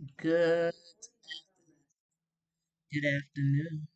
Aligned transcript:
Good, 0.00 0.72
good 2.90 3.04
afternoon. 3.04 3.88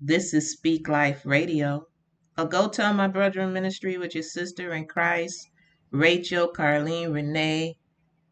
This 0.00 0.32
is 0.32 0.52
Speak 0.52 0.88
Life 0.88 1.26
Radio. 1.26 1.88
A 2.38 2.46
Go 2.46 2.70
Tell 2.70 2.94
My 2.94 3.06
Brother 3.06 3.42
in 3.42 3.52
Ministry 3.52 3.98
with 3.98 4.14
your 4.14 4.22
sister 4.22 4.72
in 4.72 4.86
Christ, 4.86 5.50
Rachel 5.90 6.48
Carlene 6.48 7.12
Renee, 7.12 7.76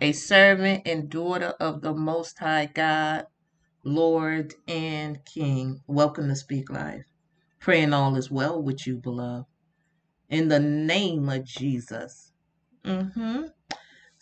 a 0.01 0.13
servant 0.13 0.89
and 0.89 1.11
daughter 1.11 1.55
of 1.61 1.83
the 1.83 1.93
Most 1.93 2.39
High 2.39 2.71
God, 2.73 3.27
Lord 3.85 4.55
and 4.67 5.19
King. 5.27 5.83
Welcome 5.87 6.29
to 6.29 6.37
Speak 6.37 6.71
Life. 6.71 7.05
Praying 7.61 7.93
all 7.93 8.17
is 8.17 8.31
well 8.31 8.63
with 8.63 8.87
you, 8.87 8.97
beloved. 8.97 9.47
In 10.31 10.49
the 10.49 10.61
name 10.61 11.29
of 11.29 11.45
Jesus. 11.45 12.33
Mm-hmm. 12.83 13.43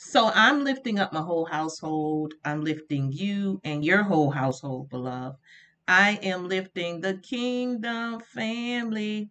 So 0.06 0.30
I'm 0.32 0.62
lifting 0.62 1.00
up 1.00 1.12
my 1.12 1.22
whole 1.22 1.46
household. 1.46 2.34
I'm 2.44 2.62
lifting 2.62 3.10
you 3.10 3.60
and 3.64 3.84
your 3.84 4.04
whole 4.04 4.30
household, 4.30 4.90
beloved. 4.90 5.38
I 5.88 6.20
am 6.22 6.46
lifting 6.46 7.00
the 7.00 7.14
kingdom 7.14 8.20
family. 8.20 9.30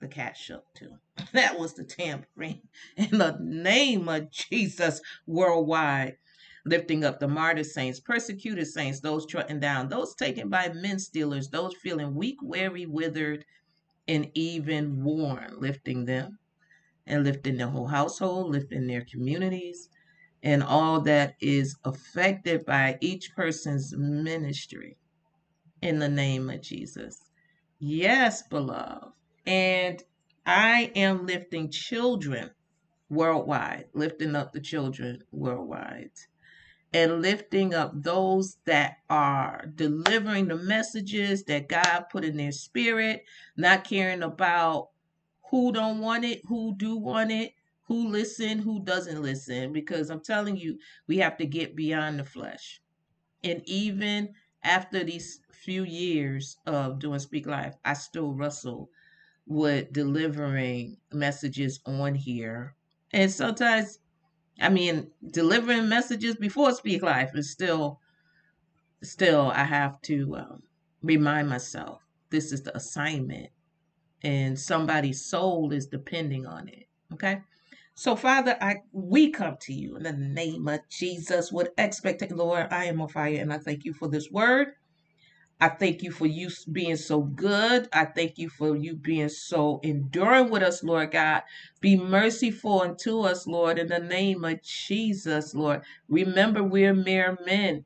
The 0.00 0.08
cat 0.10 0.36
shook 0.36 0.64
too. 0.74 0.96
That 1.34 1.58
was 1.58 1.74
the 1.74 1.84
tambourine. 1.84 2.62
In 2.96 3.18
the 3.18 3.36
name 3.40 4.08
of 4.08 4.30
Jesus 4.30 5.00
worldwide. 5.26 6.16
Lifting 6.64 7.04
up 7.04 7.20
the 7.20 7.28
martyr 7.28 7.64
saints, 7.64 8.00
persecuted 8.00 8.66
saints, 8.66 9.00
those 9.00 9.26
trodden 9.26 9.60
down, 9.60 9.88
those 9.88 10.14
taken 10.14 10.48
by 10.48 10.72
men 10.72 10.98
stealers, 10.98 11.48
those 11.50 11.74
feeling 11.76 12.14
weak, 12.14 12.38
weary, 12.42 12.86
withered, 12.86 13.44
and 14.08 14.30
even 14.34 15.04
worn. 15.04 15.60
Lifting 15.60 16.06
them 16.06 16.38
and 17.06 17.24
lifting 17.24 17.56
their 17.56 17.68
whole 17.68 17.86
household, 17.86 18.50
lifting 18.52 18.86
their 18.86 19.04
communities, 19.04 19.88
and 20.42 20.62
all 20.62 21.00
that 21.02 21.34
is 21.40 21.76
affected 21.84 22.64
by 22.64 22.98
each 23.00 23.34
person's 23.34 23.94
ministry 23.96 24.96
in 25.82 25.98
the 25.98 26.08
name 26.08 26.50
of 26.50 26.62
Jesus. 26.62 27.22
Yes, 27.78 28.42
beloved. 28.48 29.12
And 29.46 30.02
I 30.46 30.92
am 30.94 31.26
lifting 31.26 31.70
children 31.70 32.50
worldwide, 33.10 33.86
lifting 33.94 34.34
up 34.36 34.52
the 34.52 34.60
children 34.60 35.22
worldwide, 35.32 36.10
and 36.92 37.22
lifting 37.22 37.74
up 37.74 37.92
those 37.94 38.58
that 38.66 38.96
are 39.10 39.66
delivering 39.74 40.48
the 40.48 40.56
messages 40.56 41.44
that 41.44 41.68
God 41.68 42.06
put 42.10 42.24
in 42.24 42.36
their 42.36 42.52
spirit, 42.52 43.24
not 43.56 43.84
caring 43.84 44.22
about 44.22 44.88
who 45.54 45.70
don't 45.70 46.00
want 46.00 46.24
it, 46.24 46.40
who 46.46 46.74
do 46.76 46.96
want 46.96 47.30
it, 47.30 47.54
who 47.84 48.08
listen, 48.08 48.58
who 48.58 48.82
doesn't 48.82 49.22
listen, 49.22 49.72
because 49.72 50.10
I'm 50.10 50.20
telling 50.20 50.56
you, 50.56 50.80
we 51.06 51.18
have 51.18 51.36
to 51.36 51.46
get 51.46 51.76
beyond 51.76 52.18
the 52.18 52.24
flesh. 52.24 52.82
And 53.44 53.62
even 53.64 54.34
after 54.64 55.04
these 55.04 55.38
few 55.52 55.84
years 55.84 56.56
of 56.66 56.98
doing 56.98 57.20
Speak 57.20 57.46
Life, 57.46 57.76
I 57.84 57.92
still 57.92 58.32
wrestle 58.32 58.90
with 59.46 59.92
delivering 59.92 60.96
messages 61.12 61.78
on 61.86 62.16
here. 62.16 62.74
And 63.12 63.30
sometimes, 63.30 64.00
I 64.60 64.70
mean, 64.70 65.12
delivering 65.30 65.88
messages 65.88 66.34
before 66.34 66.72
Speak 66.72 67.00
Life 67.00 67.30
is 67.36 67.52
still, 67.52 68.00
still, 69.04 69.52
I 69.54 69.62
have 69.62 70.02
to 70.02 70.34
um, 70.34 70.62
remind 71.00 71.48
myself 71.48 72.02
this 72.30 72.50
is 72.50 72.64
the 72.64 72.76
assignment 72.76 73.50
and 74.24 74.58
somebody's 74.58 75.24
soul 75.24 75.72
is 75.72 75.86
depending 75.86 76.46
on 76.46 76.68
it. 76.68 76.88
Okay. 77.12 77.40
So, 77.94 78.16
Father, 78.16 78.56
I 78.60 78.82
we 78.92 79.30
come 79.30 79.56
to 79.62 79.72
you 79.72 79.96
in 79.96 80.02
the 80.02 80.12
name 80.12 80.66
of 80.68 80.80
Jesus 80.90 81.52
with 81.52 81.68
expectation. 81.78 82.36
Lord, 82.36 82.68
I 82.72 82.86
am 82.86 83.00
on 83.00 83.08
fire 83.08 83.36
and 83.40 83.52
I 83.52 83.58
thank 83.58 83.84
you 83.84 83.92
for 83.92 84.08
this 84.08 84.30
word. 84.30 84.68
I 85.60 85.68
thank 85.68 86.02
you 86.02 86.10
for 86.10 86.26
you 86.26 86.50
being 86.72 86.96
so 86.96 87.22
good. 87.22 87.88
I 87.92 88.06
thank 88.06 88.38
you 88.38 88.48
for 88.48 88.76
you 88.76 88.96
being 88.96 89.28
so 89.28 89.80
enduring 89.82 90.50
with 90.50 90.62
us, 90.62 90.82
Lord 90.82 91.12
God. 91.12 91.42
Be 91.80 91.96
merciful 91.96 92.82
unto 92.82 93.20
us, 93.20 93.46
Lord, 93.46 93.78
in 93.78 93.88
the 93.88 94.00
name 94.00 94.44
of 94.44 94.62
Jesus, 94.62 95.54
Lord. 95.54 95.82
Remember, 96.08 96.62
we're 96.62 96.94
mere 96.94 97.38
men 97.46 97.84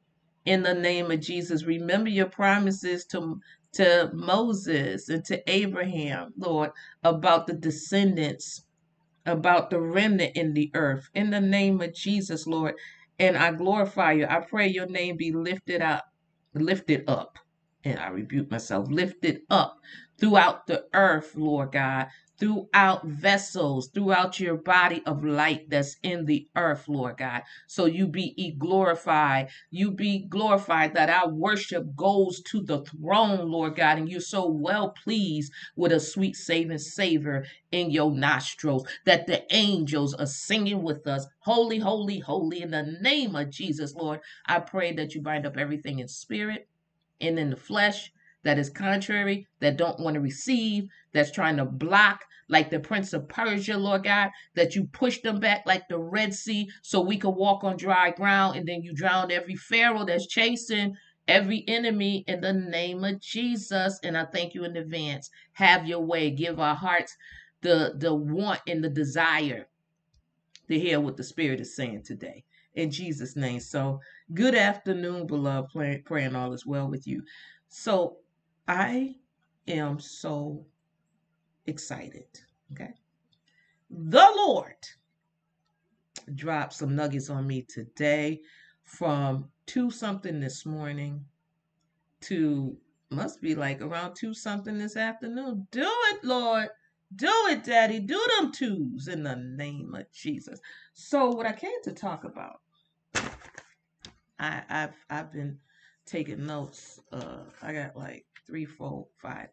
in 0.49 0.65
the 0.65 0.75
name 0.75 1.13
of 1.13 1.21
Jesus. 1.21 1.65
Remember 1.65 2.11
your 2.11 2.29
promises 2.29 3.07
to 3.07 3.41
to 3.75 4.11
Moses 4.15 5.09
and 5.11 5.25
to 5.27 5.43
Abraham, 5.51 6.35
Lord, 6.39 6.73
about 7.05 7.47
the 7.49 7.55
descendants, 7.55 8.65
about 9.27 9.71
the 9.71 9.81
remnant 9.81 10.37
in 10.37 10.55
the 10.55 10.71
earth. 10.75 11.09
In 11.15 11.31
the 11.31 11.41
name 11.41 11.81
of 11.83 11.95
Jesus, 11.95 12.47
Lord. 12.47 12.75
And 13.19 13.37
I 13.37 13.53
glorify 13.53 14.13
you. 14.13 14.27
I 14.29 14.41
pray 14.41 14.69
your 14.69 14.87
name 14.87 15.17
be 15.17 15.33
lifted 15.33 15.83
up, 15.83 16.05
lifted 16.55 17.05
up. 17.09 17.39
And 17.85 17.99
I 17.99 18.09
rebuke 18.09 18.51
myself, 18.51 18.89
lifted 18.91 19.43
up 19.51 19.77
throughout 20.21 20.67
the 20.67 20.87
earth, 20.95 21.35
Lord 21.37 21.73
God, 21.73 22.09
throughout 22.39 23.07
vessels, 23.07 23.89
throughout 23.89 24.39
your 24.39 24.57
body 24.57 25.03
of 25.07 25.25
light 25.25 25.69
that's 25.71 25.97
in 26.03 26.25
the 26.25 26.49
earth, 26.57 26.89
Lord 26.89 27.19
God. 27.19 27.43
So 27.67 27.87
you 27.87 28.07
be 28.07 28.55
glorified. 28.59 29.49
You 29.71 29.91
be 29.91 30.21
glorified 30.21 30.95
that 30.95 31.11
our 31.11 31.29
worship 31.29 31.97
goes 31.97 32.41
to 32.43 32.63
the 32.63 32.83
throne, 32.83 33.51
Lord 33.51 33.77
God, 33.77 33.99
and 33.99 34.09
you're 34.09 34.21
so 34.21 34.49
well 34.49 34.91
pleased 34.91 35.53
with 35.77 35.93
a 35.93 36.01
sweet 36.01 36.37
saving 36.37 36.79
savor 36.79 37.45
in 37.73 37.91
your 37.91 38.11
nostrils 38.13 38.87
that 39.05 39.27
the 39.27 39.45
angels 39.55 40.15
are 40.15 40.27
singing 40.27 40.83
with 40.83 41.07
us, 41.07 41.27
holy, 41.41 41.79
holy, 41.79 42.21
holy, 42.21 42.63
in 42.63 42.71
the 42.71 42.99
name 43.01 43.37
of 43.37 43.51
Jesus, 43.51 43.95
Lord. 43.95 44.21
I 44.47 44.61
pray 44.61 44.93
that 44.93 45.15
you 45.15 45.23
bind 45.23 45.47
up 45.47 45.57
everything 45.57 45.99
in 45.99 46.09
spirit 46.09 46.69
and 47.21 47.39
in 47.39 47.51
the 47.51 47.57
flesh 47.57 48.13
that 48.45 48.59
is 48.59 48.71
contrary, 48.71 49.47
that 49.61 49.77
don't 49.77 50.01
want 50.01 50.15
to 50.15 50.21
receive, 50.21 50.89
that's 51.13 51.31
trying 51.31 51.57
to 51.57 51.65
block, 51.65 52.25
like 52.49 52.71
the 52.71 52.81
Prince 52.81 53.13
of 53.13 53.29
Persia, 53.29 53.77
Lord 53.77 54.05
God, 54.05 54.31
that 54.55 54.75
you 54.75 54.85
push 54.85 55.21
them 55.21 55.39
back 55.39 55.65
like 55.67 55.87
the 55.89 55.99
Red 55.99 56.33
Sea 56.35 56.69
so 56.83 57.01
we 57.01 57.19
could 57.19 57.31
walk 57.31 57.65
on 57.65 57.77
dry 57.77 58.11
ground, 58.11 58.57
and 58.57 58.67
then 58.67 58.83
you 58.83 58.95
drown 58.95 59.31
every 59.31 59.57
Pharaoh 59.57 60.05
that's 60.05 60.27
chasing 60.27 60.97
every 61.29 61.63
enemy 61.69 62.25
in 62.27 62.41
the 62.41 62.53
name 62.53 63.05
of 63.05 63.21
Jesus. 63.21 64.01
And 64.03 64.17
I 64.17 64.25
thank 64.25 64.55
you 64.55 64.65
in 64.65 64.77
advance. 64.77 65.31
Have 65.53 65.87
your 65.87 66.01
way. 66.01 66.31
Give 66.31 66.59
our 66.59 66.75
hearts 66.75 67.17
the 67.61 67.95
the 67.97 68.15
want 68.15 68.61
and 68.67 68.83
the 68.83 68.89
desire 68.89 69.67
to 70.69 70.79
hear 70.79 71.01
what 71.01 71.17
the 71.17 71.25
Spirit 71.25 71.61
is 71.61 71.77
saying 71.77 72.03
today. 72.05 72.45
In 72.75 72.91
Jesus' 72.91 73.37
name. 73.37 73.61
So, 73.61 74.01
good 74.35 74.55
afternoon, 74.55 75.27
beloved. 75.27 75.71
Pray, 75.73 76.03
praying 76.05 76.37
all 76.37 76.53
is 76.53 76.67
well 76.67 76.89
with 76.89 77.07
you. 77.07 77.23
So, 77.69 78.19
I 78.69 79.17
am 79.67 79.99
so 79.99 80.67
excited. 81.67 82.29
Okay. 82.73 82.93
The 83.91 84.31
Lord 84.37 84.77
dropped 86.35 86.75
some 86.75 86.95
nuggets 86.95 87.31
on 87.31 87.47
me 87.47 87.63
today 87.63 88.43
from 88.85 89.49
two 89.67 89.91
something 89.91 90.39
this 90.39 90.67
morning 90.67 91.25
to 92.21 92.77
must 93.11 93.41
be 93.41 93.55
like 93.55 93.81
around 93.81 94.15
two 94.15 94.35
something 94.35 94.77
this 94.77 94.97
afternoon. 94.97 95.67
Do 95.71 95.89
it, 96.11 96.25
Lord. 96.25 96.69
Do 97.17 97.33
it, 97.49 97.65
Daddy. 97.65 98.01
Do 98.01 98.23
them 98.37 98.53
twos 98.53 99.09
in 99.09 99.23
the 99.23 99.37
name 99.37 99.95
of 99.95 100.13
Jesus. 100.13 100.61
So, 100.93 101.31
what 101.31 101.47
I 101.47 101.53
came 101.55 101.83
to 101.85 101.93
talk 101.93 102.25
about, 102.25 102.61
I, 104.39 104.63
I've 104.69 104.95
I've 105.09 105.33
been 105.33 105.59
taking 106.05 106.45
notes. 106.45 107.01
Uh, 107.11 107.45
I 107.63 107.73
got 107.73 107.97
like 107.97 108.27
three, 108.49 108.65
four, 108.65 109.07
five 109.21 109.49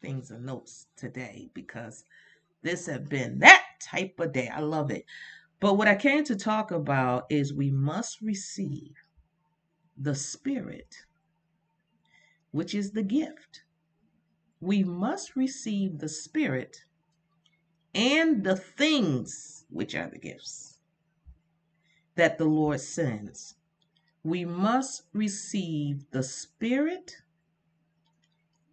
things 0.00 0.30
and 0.30 0.46
notes 0.46 0.86
today 0.96 1.50
because 1.54 2.04
this 2.62 2.86
have 2.86 3.08
been 3.08 3.40
that 3.40 3.64
type 3.82 4.18
of 4.20 4.32
day. 4.32 4.48
I 4.48 4.60
love 4.60 4.90
it. 4.90 5.04
But 5.60 5.74
what 5.74 5.88
I 5.88 5.96
came 5.96 6.24
to 6.24 6.36
talk 6.36 6.70
about 6.70 7.24
is 7.30 7.52
we 7.52 7.70
must 7.70 8.20
receive 8.20 8.94
the 9.96 10.14
Spirit, 10.14 10.94
which 12.52 12.74
is 12.74 12.92
the 12.92 13.02
gift. 13.02 13.62
We 14.60 14.84
must 14.84 15.36
receive 15.36 15.98
the 15.98 16.08
Spirit 16.08 16.84
and 17.94 18.44
the 18.44 18.56
things, 18.56 19.64
which 19.70 19.94
are 19.94 20.08
the 20.08 20.18
gifts, 20.18 20.78
that 22.14 22.38
the 22.38 22.44
Lord 22.44 22.80
sends. 22.80 23.54
We 24.22 24.44
must 24.44 25.04
receive 25.12 26.04
the 26.10 26.22
Spirit 26.22 27.16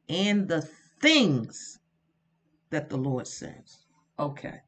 and 0.09 0.47
the 0.47 0.61
things 1.01 1.79
that 2.69 2.89
the 2.89 2.97
Lord 2.97 3.27
sends. 3.27 3.85
Okay. 4.19 4.59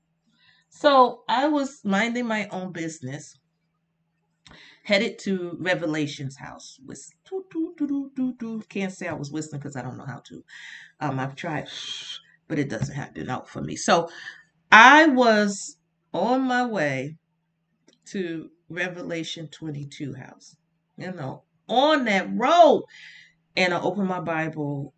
So 0.69 1.23
I 1.29 1.47
was 1.47 1.81
minding 1.83 2.27
my 2.27 2.47
own 2.51 2.71
business, 2.71 3.39
headed 4.83 5.17
to 5.19 5.57
Revelation's 5.59 6.37
house. 6.37 6.79
Can't 8.69 8.91
say 8.91 9.07
I 9.07 9.13
was 9.13 9.31
whistling 9.31 9.61
because 9.61 9.75
I 9.75 9.81
don't 9.81 9.97
know 9.97 10.05
how 10.05 10.21
to. 10.25 10.43
Um, 10.99 11.19
I've 11.19 11.35
tried, 11.35 11.69
but 12.47 12.59
it 12.59 12.69
doesn't 12.69 12.95
happen 12.95 13.29
out 13.29 13.49
for 13.49 13.61
me. 13.61 13.75
So 13.75 14.09
I 14.71 15.07
was 15.07 15.77
on 16.13 16.41
my 16.41 16.65
way 16.65 17.15
to 18.07 18.49
Revelation 18.69 19.47
22 19.47 20.13
house. 20.13 20.55
You 20.97 21.11
know, 21.11 21.43
on 21.67 22.05
that 22.05 22.27
road. 22.33 22.83
And 23.57 23.73
I 23.73 23.81
opened 23.81 24.07
my 24.07 24.19
Bible 24.19 24.93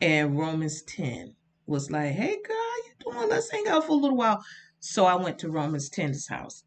and 0.00 0.38
Romans 0.38 0.82
10 0.82 1.34
was 1.66 1.90
like, 1.90 2.12
hey 2.12 2.36
girl, 2.46 2.56
you 2.86 3.12
doing? 3.12 3.28
Let's 3.28 3.50
hang 3.50 3.66
out 3.68 3.84
for 3.84 3.92
a 3.92 3.96
little 3.96 4.16
while. 4.16 4.44
So 4.80 5.06
I 5.06 5.14
went 5.16 5.38
to 5.40 5.50
Romans 5.50 5.90
10's 5.90 6.28
house. 6.28 6.64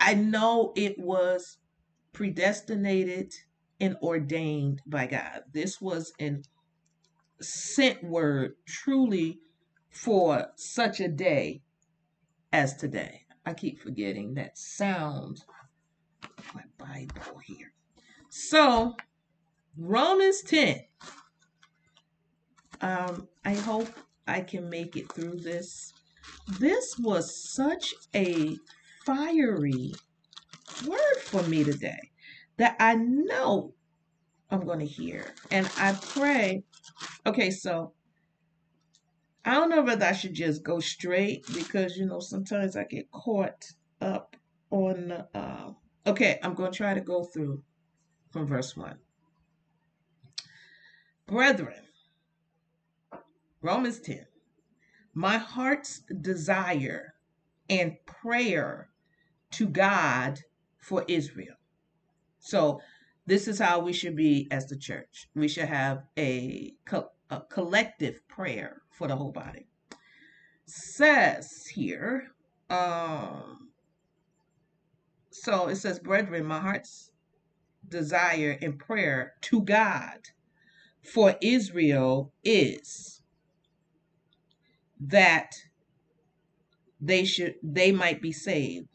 I 0.00 0.14
know 0.14 0.72
it 0.76 0.98
was 0.98 1.58
predestinated 2.12 3.32
and 3.80 3.96
ordained 4.02 4.82
by 4.86 5.06
God. 5.06 5.42
This 5.52 5.80
was 5.80 6.12
an 6.18 6.42
sent 7.40 8.02
word 8.02 8.54
truly 8.66 9.38
for 9.90 10.48
such 10.56 11.00
a 11.00 11.08
day 11.08 11.62
as 12.52 12.76
today. 12.76 13.22
I 13.46 13.54
keep 13.54 13.80
forgetting 13.80 14.34
that 14.34 14.58
sound. 14.58 15.42
My 16.54 16.62
Bible 16.78 17.38
here. 17.44 17.72
So, 18.30 18.96
Romans 19.76 20.42
10. 20.42 20.80
Um, 22.80 23.28
I 23.44 23.54
hope 23.54 23.88
I 24.26 24.40
can 24.40 24.68
make 24.68 24.96
it 24.96 25.12
through 25.12 25.36
this. 25.36 25.92
This 26.58 26.98
was 26.98 27.34
such 27.52 27.94
a 28.14 28.56
fiery 29.04 29.92
word 30.86 31.18
for 31.22 31.42
me 31.44 31.64
today 31.64 32.10
that 32.56 32.76
I 32.78 32.94
know 32.94 33.72
I'm 34.50 34.64
going 34.64 34.80
to 34.80 34.86
hear. 34.86 35.24
And 35.50 35.68
I 35.78 35.92
pray. 35.92 36.62
Okay, 37.26 37.50
so 37.50 37.92
I 39.44 39.54
don't 39.54 39.70
know 39.70 39.82
whether 39.82 40.06
I 40.06 40.12
should 40.12 40.34
just 40.34 40.62
go 40.62 40.80
straight 40.80 41.46
because, 41.54 41.96
you 41.96 42.06
know, 42.06 42.20
sometimes 42.20 42.76
I 42.76 42.84
get 42.84 43.10
caught 43.10 43.64
up 44.00 44.36
on. 44.70 45.12
Uh, 45.34 45.72
okay, 46.06 46.38
I'm 46.42 46.54
going 46.54 46.72
to 46.72 46.76
try 46.76 46.94
to 46.94 47.00
go 47.00 47.24
through 47.24 47.62
from 48.30 48.46
verse 48.46 48.76
1. 48.76 48.96
Brethren, 51.26 51.87
Romans 53.60 54.00
10, 54.00 54.24
my 55.14 55.38
heart's 55.38 56.02
desire 56.20 57.14
and 57.68 57.96
prayer 58.06 58.90
to 59.52 59.66
God 59.66 60.40
for 60.78 61.04
Israel. 61.08 61.56
So, 62.38 62.80
this 63.26 63.46
is 63.46 63.58
how 63.58 63.80
we 63.80 63.92
should 63.92 64.16
be 64.16 64.48
as 64.50 64.66
the 64.68 64.76
church. 64.76 65.28
We 65.34 65.48
should 65.48 65.66
have 65.66 66.04
a, 66.16 66.72
co- 66.86 67.10
a 67.28 67.42
collective 67.42 68.26
prayer 68.26 68.80
for 68.90 69.06
the 69.06 69.16
whole 69.16 69.32
body. 69.32 69.66
Says 70.64 71.66
here, 71.66 72.28
um, 72.70 73.68
so 75.30 75.68
it 75.68 75.76
says, 75.76 75.98
Brethren, 75.98 76.46
my 76.46 76.60
heart's 76.60 77.10
desire 77.86 78.56
and 78.62 78.78
prayer 78.78 79.34
to 79.42 79.62
God 79.62 80.20
for 81.02 81.36
Israel 81.40 82.32
is 82.44 83.17
that 85.00 85.54
they 87.00 87.24
should 87.24 87.56
they 87.62 87.92
might 87.92 88.20
be 88.22 88.32
saved. 88.32 88.88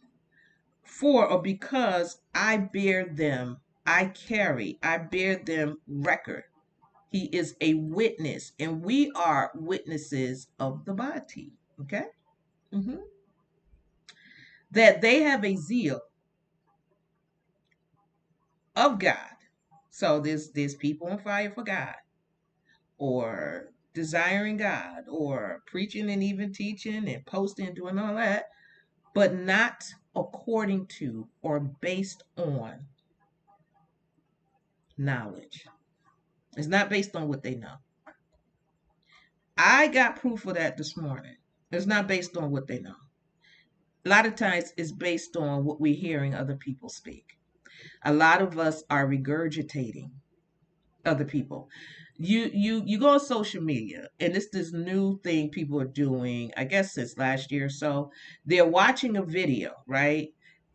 For 0.83 1.27
or 1.27 1.41
because 1.41 2.19
I 2.35 2.57
bear 2.57 3.05
them 3.05 3.57
I 3.85 4.05
carry 4.05 4.79
I 4.83 4.97
bear 4.97 5.35
them 5.35 5.77
record. 5.88 6.44
He 7.11 7.25
is 7.25 7.55
a 7.61 7.75
witness 7.75 8.53
and 8.59 8.83
we 8.83 9.11
are 9.15 9.51
witnesses 9.55 10.47
of 10.59 10.85
the 10.85 10.94
body 10.94 11.53
okay? 11.81 12.05
Mm-hmm. 12.73 12.97
that 14.71 15.01
they 15.01 15.21
have 15.21 15.45
a 15.45 15.55
zeal 15.55 16.01
of 18.75 18.97
God. 19.00 19.17
So 19.91 20.19
there's 20.19 20.51
there's 20.51 20.75
people 20.75 21.07
on 21.07 21.19
fire 21.19 21.51
for 21.51 21.63
God 21.63 21.95
or 22.97 23.72
desiring 23.93 24.57
God 24.57 25.03
or 25.07 25.61
preaching 25.67 26.09
and 26.09 26.23
even 26.23 26.51
teaching 26.51 27.07
and 27.07 27.25
posting 27.25 27.67
and 27.67 27.75
doing 27.75 27.99
all 27.99 28.15
that, 28.15 28.49
but 29.13 29.33
not 29.33 29.83
according 30.15 30.87
to 30.87 31.27
or 31.41 31.59
based 31.59 32.23
on 32.37 32.85
knowledge. 34.97 35.65
It's 36.55 36.67
not 36.67 36.89
based 36.89 37.15
on 37.15 37.27
what 37.27 37.43
they 37.43 37.55
know. 37.55 37.75
I 39.57 39.87
got 39.87 40.19
proof 40.19 40.45
of 40.45 40.55
that 40.55 40.77
this 40.77 40.97
morning. 40.97 41.35
It's 41.71 41.85
not 41.85 42.07
based 42.07 42.37
on 42.37 42.51
what 42.51 42.67
they 42.67 42.79
know. 42.79 42.95
A 44.05 44.09
lot 44.09 44.25
of 44.25 44.35
times 44.35 44.73
it's 44.77 44.91
based 44.91 45.37
on 45.37 45.63
what 45.63 45.79
we're 45.79 45.95
hearing 45.95 46.35
other 46.35 46.55
people 46.55 46.89
speak. 46.89 47.37
A 48.05 48.13
lot 48.13 48.41
of 48.41 48.57
us 48.59 48.83
are 48.89 49.07
regurgitating 49.07 50.11
other 51.05 51.25
people 51.25 51.69
you 52.18 52.50
you 52.54 52.83
you 52.86 53.00
go 53.00 53.10
on 53.10 53.19
social 53.19 53.62
media 53.62 54.07
and 54.19 54.36
it's 54.36 54.50
this 54.50 54.71
new 54.71 55.19
thing 55.19 55.50
people 55.50 55.80
are 55.81 55.86
doing 55.86 56.51
i 56.57 56.63
guess 56.63 56.94
since 56.94 57.18
last 57.18 57.51
year 57.51 57.65
or 57.65 57.69
so. 57.69 58.12
They're 58.45 58.65
watching 58.65 59.18
a 59.18 59.24
video 59.24 59.74
right? 59.88 60.30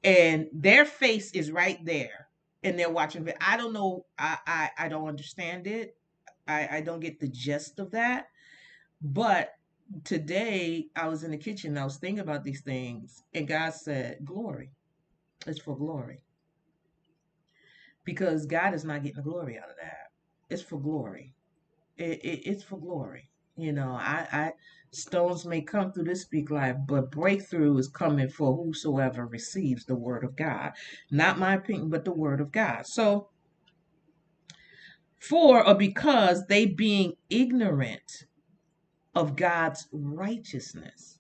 And 0.05 0.49
their 0.53 0.85
face 0.85 1.31
is 1.33 1.51
right 1.51 1.85
there 1.85 2.29
and 2.63 2.79
they're 2.79 2.91
watching 2.91 3.29
i 3.41 3.57
don't 3.57 3.73
know 3.73 4.05
i 4.19 4.39
i, 4.47 4.71
I 4.79 4.89
don't 4.89 5.09
understand 5.09 5.67
it. 5.67 5.97
I, 6.47 6.79
I 6.79 6.81
don't 6.81 7.01
get 7.01 7.21
the 7.21 7.29
gist 7.29 7.79
of 7.79 7.93
that. 7.93 8.29
But 9.01 9.55
today 10.05 10.87
i 10.97 11.09
was 11.09 11.25
in 11.25 11.31
the 11.31 11.39
kitchen 11.39 11.79
i 11.79 11.85
was 11.85 11.97
thinking 11.97 12.21
about 12.21 12.45
these 12.45 12.61
things 12.61 13.23
and 13.33 13.49
god 13.49 13.73
said 13.73 14.19
glory 14.23 14.71
it's 15.47 15.61
for 15.61 15.77
glory. 15.79 16.21
Because 18.05 18.45
god 18.45 18.75
is 18.75 18.85
not 18.85 19.03
getting 19.03 19.17
the 19.17 19.23
glory 19.23 19.59
out 19.59 19.71
of 19.71 19.77
that 19.81 20.08
it's 20.51 20.63
for 20.63 20.81
glory. 20.81 21.35
It, 21.97 22.25
it, 22.25 22.47
it's 22.47 22.63
for 22.63 22.79
glory. 22.79 23.31
You 23.57 23.73
know, 23.73 23.91
I, 23.91 24.27
I 24.33 24.53
stones 24.93 25.45
may 25.45 25.61
come 25.61 25.93
through 25.93 26.05
this 26.05 26.23
speak 26.23 26.51
life, 26.51 26.77
but 26.87 27.11
breakthrough 27.11 27.77
is 27.77 27.89
coming 27.89 28.29
for 28.29 28.57
whosoever 28.57 29.27
receives 29.27 29.85
the 29.85 29.97
word 29.97 30.25
of 30.25 30.37
God. 30.37 30.73
Not 31.11 31.39
my 31.39 31.55
opinion, 31.55 31.91
but 31.91 32.05
the 32.05 32.13
word 32.13 32.41
of 32.41 32.53
God. 32.53 32.87
So 32.87 33.29
for 35.19 35.67
or 35.67 35.75
because 35.75 36.47
they 36.47 36.67
being 36.67 37.15
ignorant 37.29 38.27
of 39.15 39.37
God's 39.37 39.89
righteousness. 39.93 41.19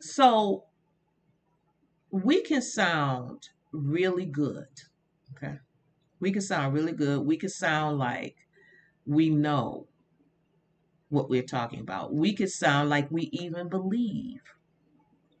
So 0.00 0.64
we 2.10 2.42
can 2.42 2.62
sound 2.62 3.48
really 3.72 4.26
good. 4.26 4.68
We 6.20 6.32
can 6.32 6.42
sound 6.42 6.74
really 6.74 6.92
good. 6.92 7.20
We 7.26 7.36
can 7.36 7.50
sound 7.50 7.98
like 7.98 8.36
we 9.06 9.30
know 9.30 9.86
what 11.08 11.30
we're 11.30 11.42
talking 11.42 11.80
about. 11.80 12.14
We 12.14 12.34
can 12.34 12.48
sound 12.48 12.90
like 12.90 13.10
we 13.10 13.24
even 13.32 13.68
believe 13.68 14.40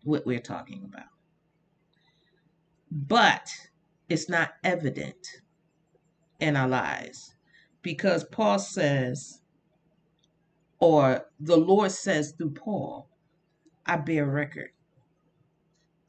what 0.04 0.26
we're 0.26 0.40
talking 0.40 0.84
about. 0.84 1.08
But 2.90 3.48
it's 4.08 4.28
not 4.28 4.50
evident 4.62 5.26
in 6.40 6.56
our 6.56 6.68
lives 6.68 7.34
because 7.82 8.24
Paul 8.24 8.58
says, 8.58 9.40
or 10.78 11.26
the 11.40 11.56
Lord 11.56 11.90
says 11.90 12.32
through 12.32 12.50
Paul, 12.50 13.08
I 13.86 13.96
bear 13.96 14.26
record. 14.26 14.70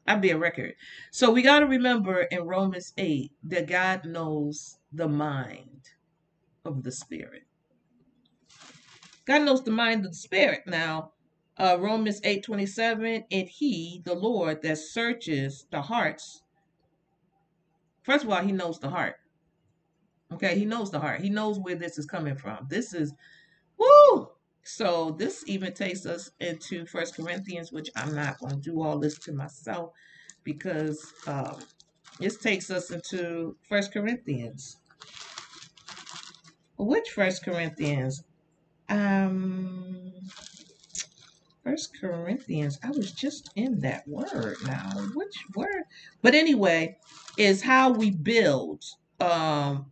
I 0.08 0.16
bear 0.16 0.38
record. 0.38 0.74
So 1.10 1.30
we 1.30 1.42
got 1.42 1.60
to 1.60 1.66
remember 1.66 2.22
in 2.22 2.46
Romans 2.46 2.94
8 2.96 3.30
that 3.44 3.66
God 3.66 4.06
knows 4.06 4.78
the 4.90 5.06
mind 5.06 5.90
of 6.64 6.82
the 6.82 6.90
Spirit. 6.90 7.42
God 9.26 9.42
knows 9.42 9.62
the 9.62 9.70
mind 9.70 10.06
of 10.06 10.12
the 10.12 10.16
Spirit. 10.16 10.62
Now, 10.66 11.12
uh, 11.58 11.76
Romans 11.78 12.22
8 12.24 12.42
27, 12.42 13.24
and 13.30 13.48
He, 13.48 14.00
the 14.06 14.14
Lord, 14.14 14.62
that 14.62 14.78
searches 14.78 15.66
the 15.70 15.82
hearts. 15.82 16.42
First 18.02 18.24
of 18.24 18.30
all, 18.30 18.42
He 18.42 18.52
knows 18.52 18.78
the 18.78 18.88
heart. 18.88 19.16
Okay, 20.32 20.58
He 20.58 20.64
knows 20.64 20.90
the 20.90 21.00
heart. 21.00 21.20
He 21.20 21.28
knows 21.28 21.58
where 21.58 21.74
this 21.74 21.98
is 21.98 22.06
coming 22.06 22.34
from. 22.34 22.66
This 22.70 22.94
is, 22.94 23.12
woo! 23.76 24.30
So 24.68 25.16
this 25.18 25.44
even 25.46 25.72
takes 25.72 26.04
us 26.04 26.30
into 26.40 26.84
First 26.84 27.16
Corinthians, 27.16 27.72
which 27.72 27.88
I'm 27.96 28.14
not 28.14 28.38
going 28.38 28.60
to 28.60 28.60
do 28.60 28.82
all 28.82 28.98
this 28.98 29.18
to 29.20 29.32
myself 29.32 29.92
because 30.44 31.14
um, 31.26 31.56
this 32.20 32.36
takes 32.36 32.70
us 32.70 32.90
into 32.90 33.56
First 33.66 33.94
Corinthians. 33.94 34.76
Which 36.76 37.08
First 37.08 37.46
Corinthians? 37.46 38.22
Um, 38.90 40.12
First 41.64 41.98
Corinthians. 41.98 42.78
I 42.84 42.90
was 42.90 43.10
just 43.12 43.50
in 43.56 43.80
that 43.80 44.06
word 44.06 44.58
now. 44.66 44.90
Which 45.14 45.34
word? 45.56 45.84
But 46.20 46.34
anyway, 46.34 46.98
is 47.38 47.62
how 47.62 47.92
we 47.92 48.10
build. 48.10 48.84
Um, 49.18 49.90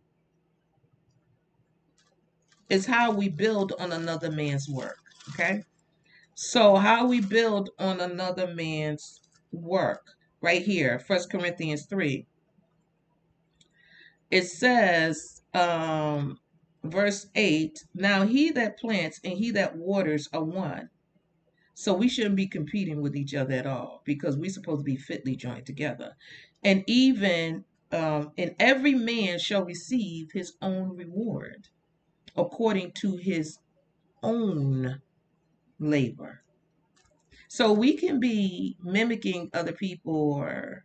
is 2.69 2.85
how 2.85 3.11
we 3.11 3.29
build 3.29 3.73
on 3.79 3.91
another 3.91 4.31
man's 4.31 4.67
work. 4.69 4.99
Okay. 5.29 5.63
So, 6.35 6.75
how 6.75 7.07
we 7.07 7.21
build 7.21 7.69
on 7.79 7.99
another 7.99 8.53
man's 8.53 9.21
work. 9.51 10.05
right 10.41 10.61
here, 10.61 10.99
First 10.99 11.31
Corinthians 11.31 11.87
3. 11.87 12.25
It 14.29 14.43
says, 14.43 15.41
um, 15.53 16.37
verse 16.83 17.27
8 17.35 17.83
Now 17.95 18.25
he 18.25 18.51
that 18.51 18.77
plants 18.77 19.19
and 19.23 19.33
he 19.33 19.51
that 19.51 19.75
waters 19.75 20.27
are 20.33 20.43
one. 20.43 20.89
So 21.73 21.93
we 21.93 22.09
shouldn't 22.09 22.35
be 22.35 22.47
competing 22.47 23.01
with 23.01 23.15
each 23.15 23.35
other 23.35 23.53
at 23.53 23.67
all 23.67 24.01
because 24.03 24.35
we're 24.35 24.49
supposed 24.49 24.79
to 24.81 24.83
be 24.83 24.95
fitly 24.95 25.35
joined 25.35 25.65
together. 25.65 26.15
And 26.63 26.83
even 26.87 27.65
um, 27.91 28.31
and 28.37 28.55
every 28.59 28.95
man 28.95 29.39
shall 29.39 29.63
receive 29.63 30.31
his 30.33 30.53
own 30.61 30.95
reward 30.95 31.67
according 32.37 32.91
to 32.91 33.17
his 33.17 33.59
own 34.23 35.01
labor. 35.79 36.41
So 37.47 37.71
we 37.71 37.93
can 37.93 38.19
be 38.19 38.77
mimicking 38.83 39.49
other 39.53 39.71
people 39.71 40.33
or 40.33 40.83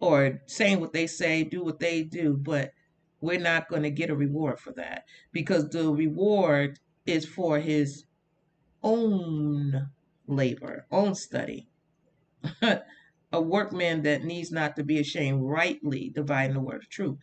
or 0.00 0.40
saying 0.46 0.80
what 0.80 0.92
they 0.92 1.06
say, 1.06 1.42
do 1.42 1.64
what 1.64 1.80
they 1.80 2.02
do, 2.04 2.36
but 2.36 2.72
we're 3.20 3.40
not 3.40 3.68
going 3.68 3.82
to 3.82 3.90
get 3.90 4.10
a 4.10 4.14
reward 4.14 4.60
for 4.60 4.72
that 4.72 5.04
because 5.32 5.68
the 5.70 5.90
reward 5.92 6.78
is 7.04 7.26
for 7.26 7.58
his 7.58 8.04
own 8.82 9.88
labor, 10.28 10.86
own 10.92 11.14
study. 11.16 11.68
a 13.32 13.40
workman 13.40 14.02
that 14.02 14.24
needs 14.24 14.50
not 14.50 14.76
to 14.76 14.84
be 14.84 14.98
ashamed, 15.00 15.42
rightly 15.42 16.10
dividing 16.14 16.54
the 16.54 16.60
word 16.60 16.82
of 16.82 16.88
truth. 16.88 17.18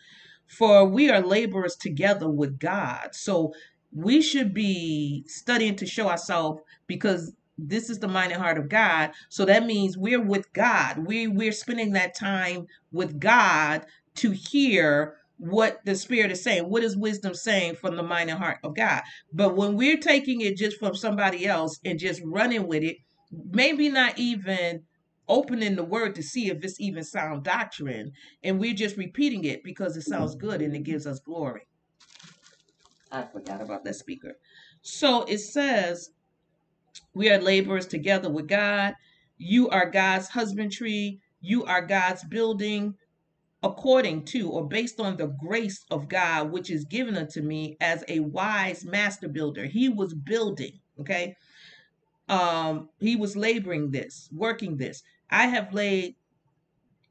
For 0.47 0.85
we 0.85 1.09
are 1.09 1.21
laborers 1.21 1.75
together 1.75 2.29
with 2.29 2.59
God. 2.59 3.09
So 3.13 3.53
we 3.91 4.21
should 4.21 4.53
be 4.53 5.23
studying 5.27 5.75
to 5.77 5.85
show 5.85 6.07
ourselves 6.07 6.61
because 6.87 7.33
this 7.57 7.89
is 7.89 7.99
the 7.99 8.07
mind 8.07 8.31
and 8.33 8.41
heart 8.41 8.57
of 8.57 8.69
God. 8.69 9.11
So 9.29 9.45
that 9.45 9.65
means 9.65 9.97
we're 9.97 10.21
with 10.21 10.51
God. 10.53 11.05
We 11.05 11.27
we're 11.27 11.51
spending 11.51 11.93
that 11.93 12.15
time 12.15 12.67
with 12.91 13.19
God 13.19 13.85
to 14.15 14.31
hear 14.31 15.15
what 15.37 15.79
the 15.85 15.95
spirit 15.95 16.31
is 16.31 16.43
saying. 16.43 16.69
What 16.69 16.83
is 16.83 16.97
wisdom 16.97 17.33
saying 17.33 17.75
from 17.75 17.95
the 17.95 18.03
mind 18.03 18.29
and 18.29 18.39
heart 18.39 18.59
of 18.63 18.75
God? 18.75 19.03
But 19.33 19.55
when 19.55 19.75
we're 19.75 19.97
taking 19.97 20.41
it 20.41 20.57
just 20.57 20.77
from 20.77 20.95
somebody 20.95 21.45
else 21.45 21.79
and 21.85 21.99
just 21.99 22.21
running 22.25 22.67
with 22.67 22.83
it, 22.83 22.97
maybe 23.51 23.89
not 23.89 24.17
even 24.17 24.83
opening 25.27 25.75
the 25.75 25.83
word 25.83 26.15
to 26.15 26.23
see 26.23 26.49
if 26.49 26.63
it's 26.63 26.79
even 26.79 27.03
sound 27.03 27.43
doctrine, 27.43 28.11
and 28.43 28.59
we're 28.59 28.73
just 28.73 28.97
repeating 28.97 29.45
it 29.45 29.63
because 29.63 29.97
it 29.97 30.03
sounds 30.03 30.35
good 30.35 30.61
and 30.61 30.75
it 30.75 30.83
gives 30.83 31.07
us 31.07 31.19
glory. 31.19 31.61
I 33.11 33.23
forgot 33.23 33.61
about 33.61 33.83
that 33.85 33.95
speaker. 33.95 34.37
So 34.81 35.23
it 35.23 35.39
says, 35.39 36.11
We 37.13 37.29
are 37.29 37.39
laborers 37.39 37.87
together 37.87 38.29
with 38.29 38.47
God. 38.47 38.95
You 39.37 39.69
are 39.69 39.89
God's 39.89 40.29
husbandry. 40.29 41.19
You 41.41 41.63
are 41.65 41.85
God's 41.85 42.23
building 42.23 42.95
according 43.65 44.23
to 44.23 44.49
or 44.49 44.67
based 44.67 44.99
on 44.99 45.17
the 45.17 45.27
grace 45.27 45.83
of 45.89 46.07
God, 46.07 46.51
which 46.51 46.69
is 46.69 46.85
given 46.85 47.17
unto 47.17 47.41
me 47.41 47.77
as 47.81 48.03
a 48.07 48.19
wise 48.19 48.85
master 48.85 49.27
builder. 49.27 49.65
He 49.65 49.89
was 49.89 50.13
building, 50.13 50.79
okay? 50.99 51.35
Um, 52.29 52.89
he 52.99 53.15
was 53.15 53.35
laboring 53.35 53.91
this, 53.91 54.29
working 54.31 54.77
this. 54.77 55.01
I 55.29 55.47
have 55.47 55.73
laid 55.73 56.15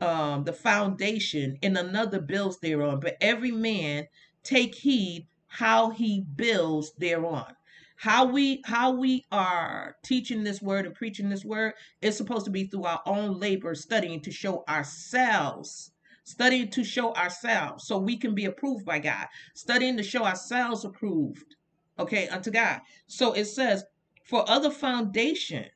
um, 0.01 0.45
the 0.45 0.53
foundation, 0.53 1.59
and 1.63 1.77
another 1.77 2.21
builds 2.21 2.59
thereon. 2.59 3.01
But 3.01 3.17
every 3.21 3.53
man 3.53 4.09
take 4.43 4.75
heed 4.75 5.29
how 5.47 5.91
he 5.91 6.21
builds 6.21 6.93
thereon. 6.99 7.55
How 7.97 8.27
we 8.27 8.63
how 8.65 8.91
we 8.93 9.25
are 9.31 9.97
teaching 10.05 10.45
this 10.45 10.61
word 10.61 10.85
and 10.85 10.95
preaching 10.95 11.29
this 11.29 11.45
word 11.45 11.75
is 12.03 12.17
supposed 12.17 12.45
to 12.45 12.51
be 12.51 12.67
through 12.67 12.85
our 12.85 13.01
own 13.07 13.39
labor, 13.39 13.75
studying 13.75 14.21
to 14.23 14.31
show 14.31 14.65
ourselves 14.69 15.93
studying 16.25 16.71
to 16.71 16.83
show 16.83 17.13
ourselves 17.15 17.87
so 17.87 17.99
we 17.99 18.17
can 18.17 18.35
be 18.35 18.47
approved 18.47 18.85
by 18.85 18.99
God, 18.99 19.27
studying 19.55 19.97
to 19.99 20.03
show 20.03 20.25
ourselves 20.25 20.85
approved, 20.85 21.55
okay, 21.99 22.29
unto 22.29 22.51
God. 22.51 22.81
So 23.07 23.33
it 23.33 23.45
says, 23.45 23.85
For 24.25 24.49
other 24.49 24.71
foundation 24.71 25.67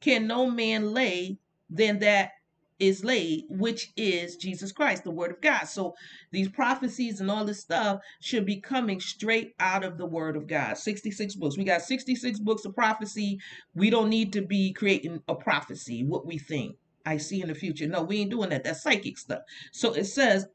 can 0.00 0.26
no 0.26 0.48
man 0.48 0.94
lay 0.94 1.38
than 1.70 2.00
that 2.00 2.32
is 2.80 3.04
laid, 3.04 3.44
which 3.50 3.92
is 3.96 4.36
Jesus 4.36 4.72
Christ, 4.72 5.04
the 5.04 5.10
Word 5.10 5.30
of 5.30 5.40
God. 5.42 5.64
So 5.64 5.94
these 6.32 6.48
prophecies 6.48 7.20
and 7.20 7.30
all 7.30 7.44
this 7.44 7.60
stuff 7.60 8.00
should 8.20 8.46
be 8.46 8.58
coming 8.58 8.98
straight 9.00 9.52
out 9.60 9.84
of 9.84 9.98
the 9.98 10.06
Word 10.06 10.34
of 10.34 10.46
God. 10.46 10.78
66 10.78 11.34
books. 11.36 11.58
We 11.58 11.64
got 11.64 11.82
66 11.82 12.40
books 12.40 12.64
of 12.64 12.74
prophecy. 12.74 13.38
We 13.74 13.90
don't 13.90 14.08
need 14.08 14.32
to 14.32 14.42
be 14.42 14.72
creating 14.72 15.22
a 15.28 15.34
prophecy, 15.34 16.02
what 16.04 16.26
we 16.26 16.38
think. 16.38 16.76
I 17.04 17.18
see 17.18 17.42
in 17.42 17.48
the 17.48 17.54
future. 17.54 17.86
No, 17.86 18.02
we 18.02 18.20
ain't 18.20 18.30
doing 18.30 18.48
that. 18.50 18.64
That's 18.64 18.82
psychic 18.82 19.18
stuff. 19.18 19.42
So 19.72 19.92
it 19.92 20.04
says, 20.04 20.46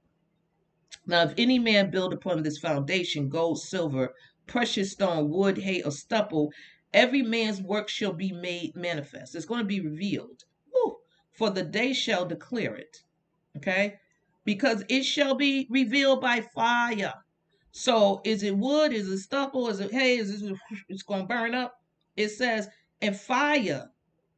Now, 1.05 1.23
if 1.23 1.33
any 1.37 1.59
man 1.59 1.91
build 1.91 2.13
upon 2.13 2.41
this 2.41 2.57
foundation 2.57 3.29
gold, 3.29 3.61
silver, 3.61 4.13
precious 4.47 4.91
stone, 4.91 5.29
wood, 5.29 5.59
hay, 5.59 5.83
or 5.83 5.91
stubble, 5.91 6.51
every 6.93 7.21
man's 7.21 7.61
work 7.61 7.87
shall 7.87 8.13
be 8.13 8.31
made 8.31 8.75
manifest. 8.75 9.35
It's 9.35 9.45
going 9.45 9.61
to 9.61 9.65
be 9.65 9.79
revealed 9.79 10.43
for 11.35 11.49
the 11.49 11.63
day 11.63 11.93
shall 11.93 12.25
declare 12.25 12.75
it. 12.75 12.97
Okay? 13.57 13.95
Because 14.43 14.83
it 14.89 15.03
shall 15.03 15.35
be 15.35 15.67
revealed 15.69 16.21
by 16.21 16.41
fire. 16.41 17.13
So 17.71 18.21
is 18.23 18.43
it 18.43 18.57
wood? 18.57 18.93
Is 18.93 19.09
it 19.09 19.19
stubble? 19.19 19.67
Is 19.67 19.79
it 19.79 19.91
hay? 19.91 20.17
Is 20.17 20.41
it 20.41 20.55
it's 20.87 21.03
gonna 21.03 21.25
burn 21.25 21.53
up? 21.53 21.75
It 22.15 22.29
says, 22.29 22.69
and 23.01 23.15
fire, 23.19 23.89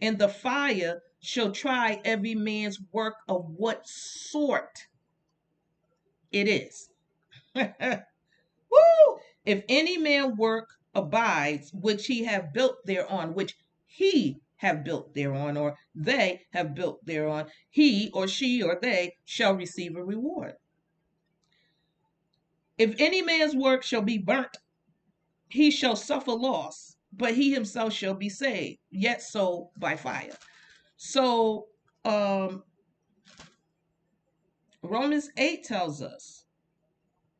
and 0.02 0.18
the 0.18 0.28
fire 0.28 1.02
shall 1.20 1.52
try 1.52 2.02
every 2.04 2.34
man's 2.34 2.80
work 2.92 3.16
of 3.28 3.46
what 3.56 3.88
sort 3.88 4.88
it 6.32 6.48
is. 6.48 6.90
Woo! 7.56 9.18
If 9.46 9.64
any 9.70 9.98
man 9.98 10.36
work 10.36 10.70
abides, 10.96 11.72
which 11.74 12.08
he 12.08 12.24
have 12.24 12.54
built 12.54 12.78
thereon, 12.86 13.34
which 13.34 13.56
he 13.86 14.42
have 14.58 14.84
built 14.84 15.14
thereon, 15.14 15.58
or 15.58 15.78
they 15.96 16.42
have 16.52 16.76
built 16.76 17.06
thereon, 17.06 17.48
he 17.70 18.10
or 18.14 18.28
she 18.28 18.62
or 18.62 18.78
they 18.82 19.16
shall 19.26 19.54
receive 19.54 19.96
a 19.96 20.04
reward. 20.04 20.54
If 22.78 22.96
any 23.00 23.22
man's 23.22 23.56
work 23.56 23.84
shall 23.84 24.02
be 24.02 24.18
burnt, 24.18 24.56
he 25.50 25.72
shall 25.72 25.96
suffer 25.96 26.32
loss, 26.32 26.96
but 27.14 27.34
he 27.34 27.54
himself 27.54 27.94
shall 27.94 28.14
be 28.14 28.30
saved, 28.30 28.80
yet 28.92 29.22
so 29.22 29.72
by 29.78 29.96
fire. 29.96 30.38
So, 30.98 31.68
um, 32.06 32.64
Romans 34.84 35.30
8 35.38 35.64
tells 35.64 36.02
us, 36.02 36.46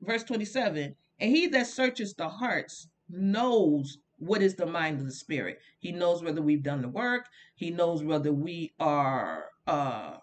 verse 0.02 0.24
27, 0.24 0.96
and 1.20 1.36
he 1.36 1.48
that 1.48 1.68
searches 1.68 2.14
the 2.14 2.30
hearts 2.30 2.88
knows 3.10 4.00
what 4.20 4.42
is 4.42 4.56
the 4.56 4.66
mind 4.66 5.00
of 5.00 5.06
the 5.06 5.12
spirit? 5.12 5.60
He 5.80 5.92
knows 5.92 6.24
whether 6.24 6.42
we've 6.42 6.64
done 6.64 6.82
the 6.82 6.90
work. 6.90 7.28
He 7.56 7.70
knows 7.72 8.04
whether 8.04 8.34
we 8.34 8.74
are 8.80 9.46
uh 9.68 10.18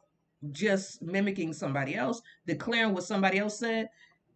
just 0.52 1.02
mimicking 1.02 1.52
somebody 1.52 1.94
else 1.94 2.20
declaring 2.46 2.92
what 2.92 3.04
somebody 3.04 3.38
else 3.38 3.58
said. 3.58 3.88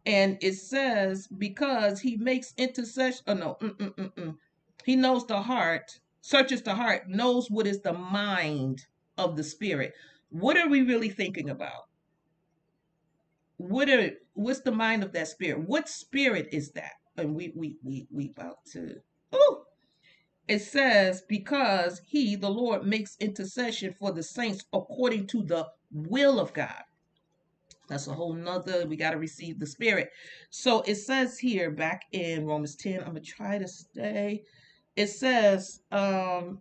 And 0.07 0.39
it 0.41 0.55
says 0.55 1.27
because 1.27 2.01
he 2.01 2.17
makes 2.17 2.55
intercession 2.57 3.23
oh 3.27 3.35
no 3.35 3.57
mm, 3.61 3.77
mm, 3.77 4.13
mm, 4.15 4.37
he 4.85 4.97
knows 4.97 5.27
the 5.27 5.43
heart 5.43 5.99
searches 6.21 6.63
the 6.63 6.75
heart 6.75 7.09
knows 7.09 7.51
what 7.51 7.67
is 7.67 7.81
the 7.83 7.93
mind 7.93 8.87
of 9.19 9.37
the 9.37 9.45
spirit. 9.45 9.95
What 10.31 10.57
are 10.57 10.69
we 10.69 10.83
really 10.83 11.11
thinking 11.11 11.51
about? 11.51 11.89
What 13.57 13.89
are 13.89 14.13
what's 14.35 14.61
the 14.61 14.73
mind 14.73 15.03
of 15.03 15.13
that 15.13 15.29
spirit? 15.29 15.67
What 15.67 15.89
spirit 15.89 16.49
is 16.53 16.71
that? 16.73 16.93
And 17.17 17.35
we 17.35 17.53
we 17.57 17.77
we 17.83 18.07
we 18.11 18.31
about 18.31 18.65
to 18.73 19.01
Oh, 19.33 19.65
it 20.49 20.61
says, 20.61 21.23
because 21.29 22.01
he, 22.07 22.37
the 22.37 22.51
Lord, 22.51 22.87
makes 22.87 23.17
intercession 23.21 23.93
for 23.93 24.13
the 24.13 24.23
saints 24.23 24.65
according 24.73 25.27
to 25.29 25.43
the 25.43 25.67
will 25.93 26.41
of 26.41 26.53
God. 26.55 26.83
That's 27.89 28.07
a 28.07 28.13
whole 28.13 28.35
nother, 28.35 28.87
we 28.87 28.97
got 28.97 29.13
to 29.13 29.19
receive 29.19 29.59
the 29.59 29.67
spirit. 29.67 30.11
So 30.51 30.83
it 30.83 30.97
says 30.97 31.39
here 31.39 31.71
back 31.71 32.03
in 32.13 32.47
Romans 32.47 32.77
10, 32.77 33.01
I'm 33.01 33.13
going 33.13 33.17
to 33.17 33.21
try 33.21 33.59
to 33.59 33.67
stay. 33.67 34.45
It 34.95 35.09
says, 35.09 35.81
um, 35.91 36.61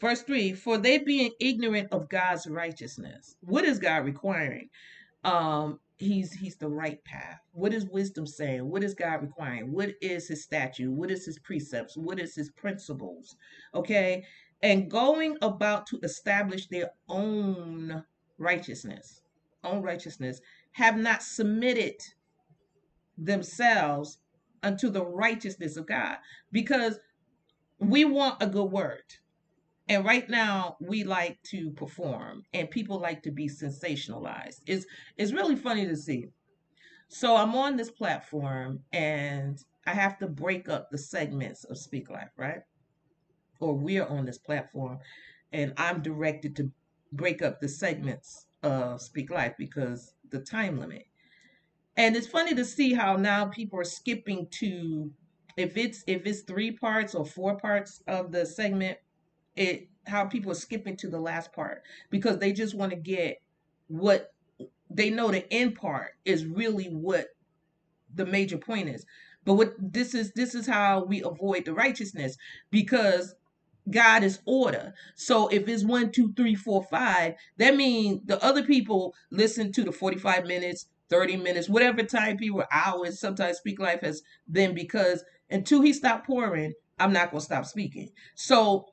verse 0.00 0.22
3 0.22 0.52
For 0.52 0.78
they 0.78 0.98
being 0.98 1.30
ignorant 1.40 1.92
of 1.92 2.08
God's 2.08 2.46
righteousness, 2.46 3.36
what 3.40 3.64
is 3.64 3.78
God 3.78 4.04
requiring? 4.04 4.68
Um, 5.22 5.78
he's 5.96 6.32
he's 6.32 6.56
the 6.56 6.68
right 6.68 7.02
path. 7.04 7.40
What 7.52 7.72
is 7.72 7.86
wisdom 7.86 8.26
saying? 8.26 8.68
What 8.68 8.84
is 8.84 8.94
god 8.94 9.22
requiring? 9.22 9.72
What 9.72 9.94
is 10.00 10.28
his 10.28 10.42
statute? 10.42 10.90
What 10.90 11.10
is 11.10 11.24
his 11.24 11.38
precepts? 11.38 11.96
What 11.96 12.20
is 12.20 12.34
his 12.34 12.50
principles? 12.50 13.36
Okay? 13.74 14.24
And 14.62 14.90
going 14.90 15.36
about 15.42 15.86
to 15.88 16.00
establish 16.02 16.66
their 16.68 16.90
own 17.08 18.04
righteousness 18.38 19.22
own 19.66 19.82
righteousness 19.82 20.40
have 20.72 20.96
not 20.96 21.22
submitted 21.22 21.96
themselves 23.18 24.18
unto 24.62 24.90
the 24.90 25.04
righteousness 25.04 25.76
of 25.76 25.86
god. 25.86 26.16
Because 26.52 26.98
we 27.78 28.04
want 28.04 28.42
a 28.42 28.46
good 28.46 28.70
word 28.70 29.02
And 29.88 30.04
right 30.04 30.28
now 30.28 30.76
we 30.80 31.04
like 31.04 31.40
to 31.50 31.70
perform 31.70 32.42
and 32.52 32.70
people 32.70 32.98
like 32.98 33.22
to 33.22 33.30
be 33.30 33.48
sensationalized. 33.48 34.60
It's 34.66 34.84
it's 35.16 35.32
really 35.32 35.56
funny 35.56 35.86
to 35.86 35.96
see. 35.96 36.26
So 37.08 37.36
I'm 37.36 37.54
on 37.54 37.76
this 37.76 37.90
platform 37.90 38.80
and 38.92 39.58
I 39.86 39.92
have 39.92 40.18
to 40.18 40.26
break 40.26 40.68
up 40.68 40.90
the 40.90 40.98
segments 40.98 41.62
of 41.64 41.78
Speak 41.78 42.10
Life, 42.10 42.32
right? 42.36 42.62
Or 43.60 43.74
we're 43.74 44.04
on 44.06 44.26
this 44.26 44.38
platform 44.38 44.98
and 45.52 45.72
I'm 45.76 46.02
directed 46.02 46.56
to 46.56 46.70
break 47.12 47.42
up 47.42 47.60
the 47.60 47.68
segments 47.68 48.46
of 48.64 49.00
Speak 49.00 49.30
Life 49.30 49.54
because 49.56 50.14
the 50.30 50.40
time 50.40 50.80
limit. 50.80 51.04
And 51.96 52.16
it's 52.16 52.26
funny 52.26 52.54
to 52.54 52.64
see 52.64 52.92
how 52.92 53.16
now 53.16 53.46
people 53.46 53.78
are 53.78 53.84
skipping 53.84 54.48
to 54.58 55.12
if 55.56 55.76
it's 55.78 56.04
if 56.06 56.26
it's 56.26 56.42
three 56.42 56.72
parts 56.72 57.14
or 57.14 57.24
four 57.24 57.56
parts 57.56 58.02
of 58.06 58.30
the 58.30 58.44
segment, 58.44 58.98
it 59.56 59.88
how 60.06 60.24
people 60.24 60.52
are 60.52 60.56
skipping 60.56 60.96
to 60.96 61.08
the 61.08 61.18
last 61.18 61.52
part 61.52 61.82
because 62.10 62.38
they 62.38 62.52
just 62.52 62.74
want 62.76 62.90
to 62.90 62.96
get 62.96 63.42
what 63.88 64.32
they 64.90 65.10
know 65.10 65.30
the 65.30 65.52
end 65.52 65.74
part 65.74 66.12
is 66.24 66.46
really 66.46 66.86
what 66.86 67.28
the 68.14 68.26
major 68.26 68.58
point 68.58 68.88
is. 68.88 69.04
But 69.44 69.54
what 69.54 69.74
this 69.78 70.14
is 70.14 70.32
this 70.32 70.54
is 70.54 70.66
how 70.66 71.04
we 71.04 71.22
avoid 71.22 71.64
the 71.64 71.74
righteousness 71.74 72.36
because 72.70 73.34
God 73.90 74.24
is 74.24 74.40
order. 74.46 74.94
So 75.14 75.48
if 75.48 75.68
it's 75.68 75.84
one, 75.84 76.10
two, 76.10 76.32
three, 76.34 76.54
four, 76.56 76.82
five, 76.84 77.34
that 77.58 77.76
means 77.76 78.20
the 78.24 78.42
other 78.44 78.64
people 78.64 79.14
listen 79.30 79.70
to 79.72 79.84
the 79.84 79.92
45 79.92 80.44
minutes, 80.44 80.86
30 81.08 81.36
minutes, 81.36 81.68
whatever 81.68 82.02
time 82.02 82.36
people, 82.36 82.64
hours, 82.72 83.20
sometimes 83.20 83.58
Speak 83.58 83.78
Life 83.78 84.00
has 84.00 84.22
been 84.50 84.74
because 84.74 85.24
until 85.50 85.82
he 85.82 85.92
stopped 85.92 86.26
pouring, 86.26 86.74
I'm 86.98 87.12
not 87.12 87.30
gonna 87.30 87.40
stop 87.40 87.64
speaking. 87.64 88.10
So 88.34 88.86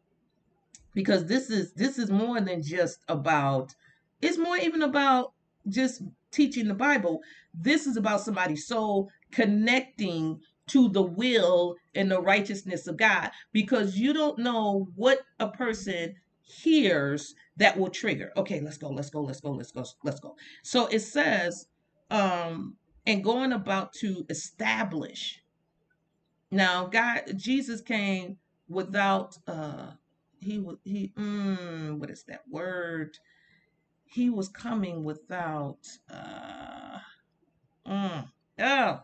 because 0.93 1.25
this 1.25 1.49
is 1.49 1.73
this 1.73 1.97
is 1.97 2.09
more 2.09 2.39
than 2.41 2.61
just 2.61 2.99
about 3.07 3.73
it's 4.21 4.37
more 4.37 4.57
even 4.57 4.83
about 4.83 5.33
just 5.67 6.01
teaching 6.31 6.67
the 6.67 6.73
Bible. 6.73 7.21
This 7.53 7.87
is 7.87 7.97
about 7.97 8.21
somebody's 8.21 8.67
soul 8.67 9.09
connecting 9.31 10.39
to 10.67 10.89
the 10.89 11.01
will 11.01 11.75
and 11.95 12.09
the 12.09 12.21
righteousness 12.21 12.87
of 12.87 12.97
God 12.97 13.31
because 13.51 13.97
you 13.97 14.13
don't 14.13 14.39
know 14.39 14.87
what 14.95 15.19
a 15.39 15.47
person 15.49 16.15
hears 16.41 17.35
that 17.57 17.77
will 17.77 17.89
trigger. 17.89 18.31
Okay, 18.37 18.61
let's 18.61 18.77
go, 18.77 18.89
let's 18.89 19.09
go, 19.09 19.21
let's 19.21 19.41
go, 19.41 19.51
let's 19.51 19.71
go, 19.71 19.85
let's 20.03 20.19
go. 20.19 20.35
So 20.63 20.87
it 20.87 20.99
says, 20.99 21.67
um, 22.09 22.75
and 23.05 23.23
going 23.23 23.51
about 23.51 23.93
to 23.93 24.25
establish. 24.29 25.41
Now, 26.51 26.87
God, 26.87 27.23
Jesus 27.35 27.81
came 27.81 28.37
without 28.69 29.37
uh 29.47 29.91
he 30.43 30.59
was 30.59 30.77
he 30.83 31.11
mm, 31.17 31.97
what 31.97 32.09
is 32.09 32.23
that 32.23 32.41
word? 32.49 33.17
He 34.05 34.29
was 34.29 34.49
coming 34.49 35.03
without 35.03 35.79
uh 36.11 36.99
mm, 37.87 38.27
oh 38.59 38.99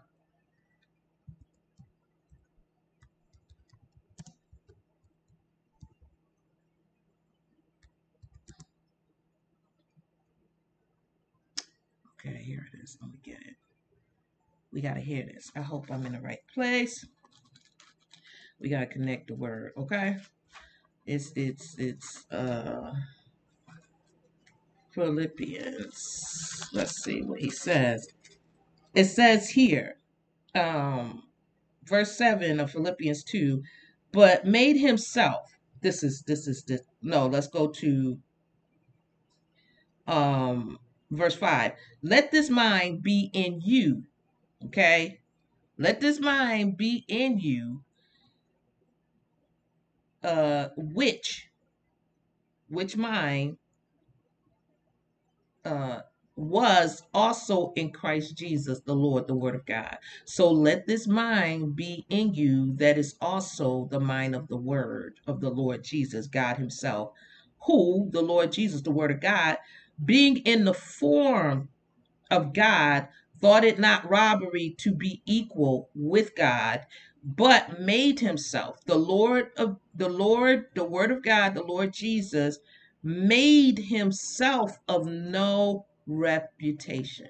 Okay, 12.20 12.42
here 12.44 12.68
it 12.74 12.78
is. 12.84 12.98
Let 13.02 13.12
me 13.12 13.18
get 13.24 13.40
it. 13.40 13.56
We 14.74 14.82
got 14.82 14.96
to 14.96 15.00
hear 15.00 15.24
this. 15.24 15.52
I 15.56 15.62
hope 15.62 15.90
I'm 15.90 16.06
in 16.06 16.12
the 16.14 16.20
right 16.20 16.40
place. 16.54 17.06
We 18.60 18.68
got 18.70 18.82
to 18.82 18.86
connect 18.88 19.28
the 19.28 19.36
word, 19.36 19.72
okay? 19.78 20.18
It's, 21.10 21.32
it's, 21.36 21.76
it's, 21.80 22.26
uh, 22.32 22.94
Philippians. 24.92 26.70
Let's 26.72 27.04
see 27.04 27.22
what 27.22 27.40
he 27.40 27.50
says. 27.50 28.08
It 28.94 29.06
says 29.06 29.50
here, 29.50 29.96
um, 30.54 31.24
verse 31.86 32.16
7 32.16 32.60
of 32.60 32.72
Philippians 32.72 33.24
2, 33.24 33.64
but 34.12 34.46
made 34.46 34.78
himself. 34.78 35.52
This 35.82 36.04
is, 36.04 36.22
this 36.28 36.48
is, 36.48 36.64
this. 36.64 36.82
No, 37.02 37.26
let's 37.26 37.48
go 37.48 37.68
to, 37.68 38.20
um, 40.08 40.78
verse 41.12 41.36
5 41.36 41.72
let 42.04 42.32
this 42.32 42.50
mind 42.50 43.02
be 43.02 43.32
in 43.34 43.62
you 43.64 44.04
okay 44.66 45.20
let 45.78 46.00
this 46.00 46.20
mind 46.20 46.78
be 46.78 47.04
in 47.08 47.40
you 47.40 47.82
uh 50.24 50.70
which 50.78 51.50
which 52.70 52.98
mind 52.98 53.58
uh 55.66 56.00
was 56.36 57.04
also 57.14 57.74
in 57.76 57.92
Christ 57.92 58.38
Jesus 58.38 58.80
the 58.82 58.96
Lord 58.96 59.28
the 59.28 59.36
word 59.36 59.56
of 59.56 59.66
God. 59.66 59.98
So 60.26 60.50
let 60.50 60.88
this 60.88 61.06
mind 61.06 61.76
be 61.76 62.06
in 62.10 62.34
you 62.34 62.74
that 62.78 62.98
is 62.98 63.16
also 63.20 63.90
the 63.92 64.00
mind 64.00 64.36
of 64.36 64.48
the 64.48 64.58
word 64.58 65.20
of 65.28 65.42
the 65.42 65.50
Lord 65.50 65.84
Jesus 65.84 66.28
God 66.28 66.58
himself 66.58 67.12
who 67.64 68.10
the 68.12 68.22
Lord 68.22 68.54
Jesus 68.54 68.82
the 68.82 68.92
word 68.92 69.12
of 69.12 69.20
God 69.20 69.58
being 70.06 70.38
in 70.38 70.64
the 70.64 70.74
form 70.74 71.68
of 72.32 72.54
God, 72.54 73.08
thought 73.42 73.64
it 73.64 73.80
not 73.80 74.10
robbery 74.10 74.76
to 74.80 74.92
be 74.92 75.22
equal 75.26 75.90
with 75.96 76.36
God, 76.36 76.86
but 77.24 77.80
made 77.80 78.20
himself. 78.20 78.84
The 78.86 78.98
Lord 78.98 79.52
of 79.58 79.78
the 79.94 80.10
Lord, 80.10 80.66
the 80.76 80.84
Word 80.86 81.12
of 81.12 81.24
God, 81.24 81.54
the 81.54 81.64
Lord 81.64 81.94
Jesus, 81.94 82.60
made 83.04 83.78
himself 83.80 84.78
of 84.88 85.06
no 85.08 85.86
reputation. 86.08 87.30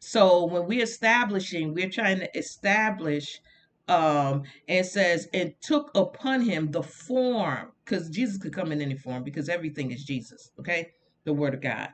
So 0.00 0.46
when 0.46 0.66
we're 0.66 0.82
establishing, 0.84 1.74
we're 1.74 1.90
trying 1.90 2.20
to 2.20 2.38
establish 2.38 3.40
um 3.88 4.44
and 4.68 4.86
says 4.86 5.28
and 5.34 5.52
took 5.60 5.90
upon 5.96 6.42
him 6.42 6.70
the 6.70 6.82
form 6.82 7.72
because 7.84 8.08
jesus 8.08 8.38
could 8.38 8.52
come 8.52 8.70
in 8.70 8.80
any 8.80 8.94
form 8.94 9.24
because 9.24 9.48
everything 9.48 9.90
is 9.90 10.04
jesus 10.04 10.52
okay? 10.60 10.90
The 11.24 11.32
word 11.32 11.54
of 11.54 11.60
God, 11.60 11.88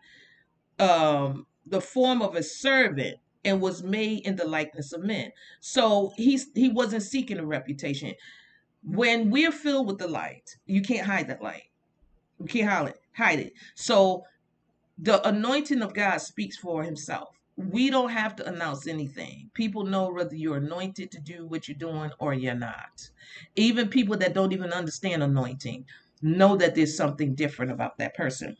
um, 0.78 1.46
the 1.64 1.80
form 1.80 2.22
of 2.22 2.36
a 2.36 2.42
servant 2.42 3.16
and 3.46 3.60
was 3.60 3.82
made 3.82 4.26
in 4.26 4.36
the 4.36 4.46
likeness 4.46 4.92
of 4.92 5.02
men. 5.02 5.32
So 5.60 6.12
he's 6.16 6.48
he 6.54 6.68
wasn't 6.68 7.04
seeking 7.04 7.38
a 7.38 7.46
reputation. 7.46 8.12
When 8.82 9.30
we're 9.30 9.52
filled 9.52 9.86
with 9.86 9.98
the 9.98 10.08
light, 10.08 10.56
you 10.66 10.82
can't 10.82 11.06
hide 11.06 11.28
that 11.28 11.42
light. 11.42 11.70
You 12.38 12.46
can't 12.46 12.68
hide 12.68 12.88
it. 12.88 13.00
Hide 13.16 13.38
it. 13.40 13.52
So 13.74 14.24
the 14.98 15.26
anointing 15.26 15.82
of 15.82 15.94
God 15.94 16.18
speaks 16.18 16.56
for 16.56 16.82
himself. 16.82 17.28
We 17.56 17.88
don't 17.88 18.10
have 18.10 18.36
to 18.36 18.46
announce 18.46 18.86
anything. 18.86 19.50
People 19.54 19.84
know 19.84 20.10
whether 20.10 20.34
you're 20.34 20.58
anointed 20.58 21.10
to 21.12 21.20
do 21.20 21.46
what 21.46 21.68
you're 21.68 21.78
doing 21.78 22.10
or 22.18 22.34
you're 22.34 22.54
not. 22.54 23.08
Even 23.54 23.88
people 23.88 24.16
that 24.18 24.34
don't 24.34 24.52
even 24.52 24.72
understand 24.72 25.22
anointing 25.22 25.86
know 26.20 26.56
that 26.56 26.74
there's 26.74 26.96
something 26.96 27.34
different 27.34 27.72
about 27.72 27.96
that 27.98 28.14
person. 28.14 28.56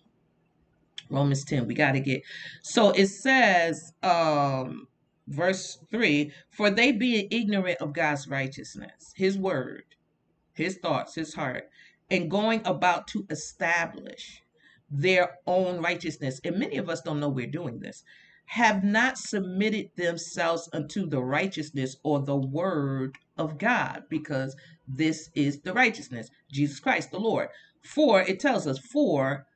Romans 1.11 1.45
10. 1.45 1.67
We 1.67 1.75
got 1.75 1.93
to 1.93 2.01
get. 2.01 2.23
So 2.63 2.91
it 2.91 3.07
says, 3.07 3.93
um, 4.03 4.89
verse 5.27 5.79
3 5.91 6.33
For 6.51 6.71
they 6.71 6.93
being 6.93 7.29
ignorant 7.31 7.81
of 7.81 7.93
God's 7.93 8.29
righteousness, 8.29 9.13
his 9.15 9.39
word, 9.39 9.85
his 10.55 10.79
thoughts, 10.79 11.15
his 11.15 11.35
heart, 11.35 11.69
and 12.11 12.31
going 12.31 12.63
about 12.65 13.09
to 13.09 13.27
establish 13.31 14.43
their 14.91 15.37
own 15.47 15.81
righteousness. 15.83 16.41
And 16.45 16.59
many 16.59 16.77
of 16.77 16.89
us 16.89 17.01
don't 17.01 17.21
know 17.21 17.29
we're 17.29 17.47
doing 17.47 17.81
this. 17.81 18.05
Have 18.47 18.85
not 18.85 19.19
submitted 19.19 19.91
themselves 19.97 20.69
unto 20.73 21.07
the 21.07 21.23
righteousness 21.23 21.97
or 22.05 22.21
the 22.21 22.37
word 22.37 23.17
of 23.37 23.59
God, 23.59 24.05
because 24.09 24.55
this 24.87 25.31
is 25.35 25.61
the 25.63 25.73
righteousness, 25.73 26.31
Jesus 26.53 26.79
Christ 26.79 27.11
the 27.11 27.19
Lord. 27.19 27.49
For 27.83 28.23
it 28.23 28.39
tells 28.39 28.67
us, 28.69 28.79
for 28.79 29.47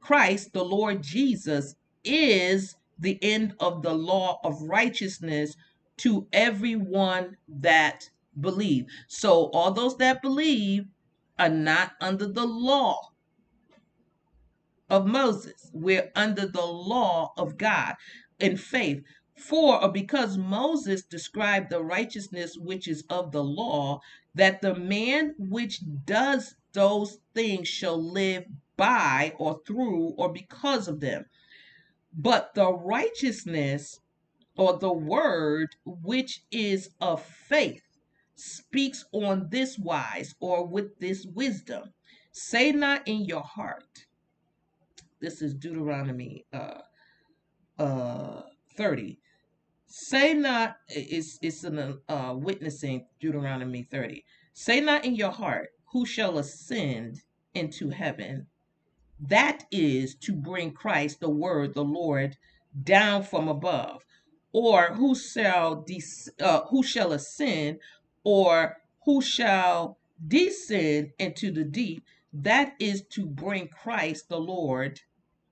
Christ, 0.00 0.52
the 0.52 0.64
Lord 0.64 1.02
Jesus, 1.02 1.74
is 2.04 2.76
the 2.98 3.18
end 3.22 3.54
of 3.60 3.82
the 3.82 3.94
law 3.94 4.40
of 4.44 4.62
righteousness 4.62 5.56
to 5.98 6.26
everyone 6.32 7.36
that 7.48 8.08
believe. 8.40 8.86
So 9.08 9.50
all 9.52 9.72
those 9.72 9.96
that 9.98 10.22
believe 10.22 10.86
are 11.38 11.48
not 11.48 11.92
under 12.00 12.26
the 12.26 12.46
law 12.46 13.00
of 14.90 15.06
Moses. 15.06 15.70
We're 15.72 16.10
under 16.14 16.46
the 16.46 16.64
law 16.64 17.32
of 17.36 17.58
God 17.58 17.94
in 18.38 18.56
faith. 18.56 19.02
For 19.36 19.80
or 19.82 19.92
because 19.92 20.36
Moses 20.36 21.02
described 21.02 21.70
the 21.70 21.82
righteousness 21.82 22.56
which 22.56 22.88
is 22.88 23.04
of 23.08 23.30
the 23.30 23.44
law, 23.44 24.00
that 24.34 24.60
the 24.62 24.74
man 24.74 25.34
which 25.38 25.80
does 26.04 26.54
those 26.72 27.18
things 27.34 27.68
shall 27.68 28.02
live 28.02 28.44
by 28.78 29.34
or 29.36 29.60
through 29.66 30.14
or 30.16 30.32
because 30.32 30.88
of 30.88 31.00
them. 31.00 31.26
But 32.14 32.54
the 32.54 32.72
righteousness 32.72 34.00
or 34.56 34.78
the 34.78 34.92
word 34.92 35.76
which 35.84 36.44
is 36.50 36.88
of 37.02 37.22
faith 37.22 37.82
speaks 38.36 39.04
on 39.12 39.48
this 39.50 39.78
wise 39.78 40.34
or 40.40 40.66
with 40.66 40.98
this 40.98 41.26
wisdom 41.26 41.92
Say 42.40 42.70
not 42.70 43.06
in 43.08 43.24
your 43.24 43.42
heart. 43.42 44.06
This 45.20 45.42
is 45.42 45.54
Deuteronomy 45.54 46.46
uh, 46.52 46.82
uh, 47.78 48.42
30. 48.76 49.18
Say 49.86 50.34
not, 50.34 50.76
it's, 50.88 51.40
it's 51.42 51.64
an 51.64 52.00
uh, 52.08 52.34
witnessing 52.36 53.06
Deuteronomy 53.18 53.82
30. 53.82 54.24
Say 54.52 54.80
not 54.80 55.04
in 55.04 55.16
your 55.16 55.32
heart, 55.32 55.70
who 55.92 56.06
shall 56.06 56.38
ascend 56.38 57.22
into 57.54 57.90
heaven? 57.90 58.46
That 59.20 59.64
is 59.70 60.14
to 60.16 60.32
bring 60.32 60.72
Christ, 60.72 61.20
the 61.20 61.30
word, 61.30 61.74
the 61.74 61.84
Lord, 61.84 62.36
down 62.84 63.22
from 63.22 63.48
above. 63.48 64.04
Or 64.52 64.94
who 64.94 65.14
shall 65.14 65.82
des- 65.82 66.30
uh, 66.40 66.62
who 66.66 66.82
shall 66.82 67.12
ascend, 67.12 67.80
or 68.24 68.76
who 69.04 69.20
shall 69.20 69.98
descend 70.26 71.12
into 71.18 71.50
the 71.50 71.64
deep? 71.64 72.04
That 72.32 72.74
is 72.78 73.02
to 73.10 73.26
bring 73.26 73.68
Christ, 73.68 74.28
the 74.28 74.38
Lord, 74.40 75.00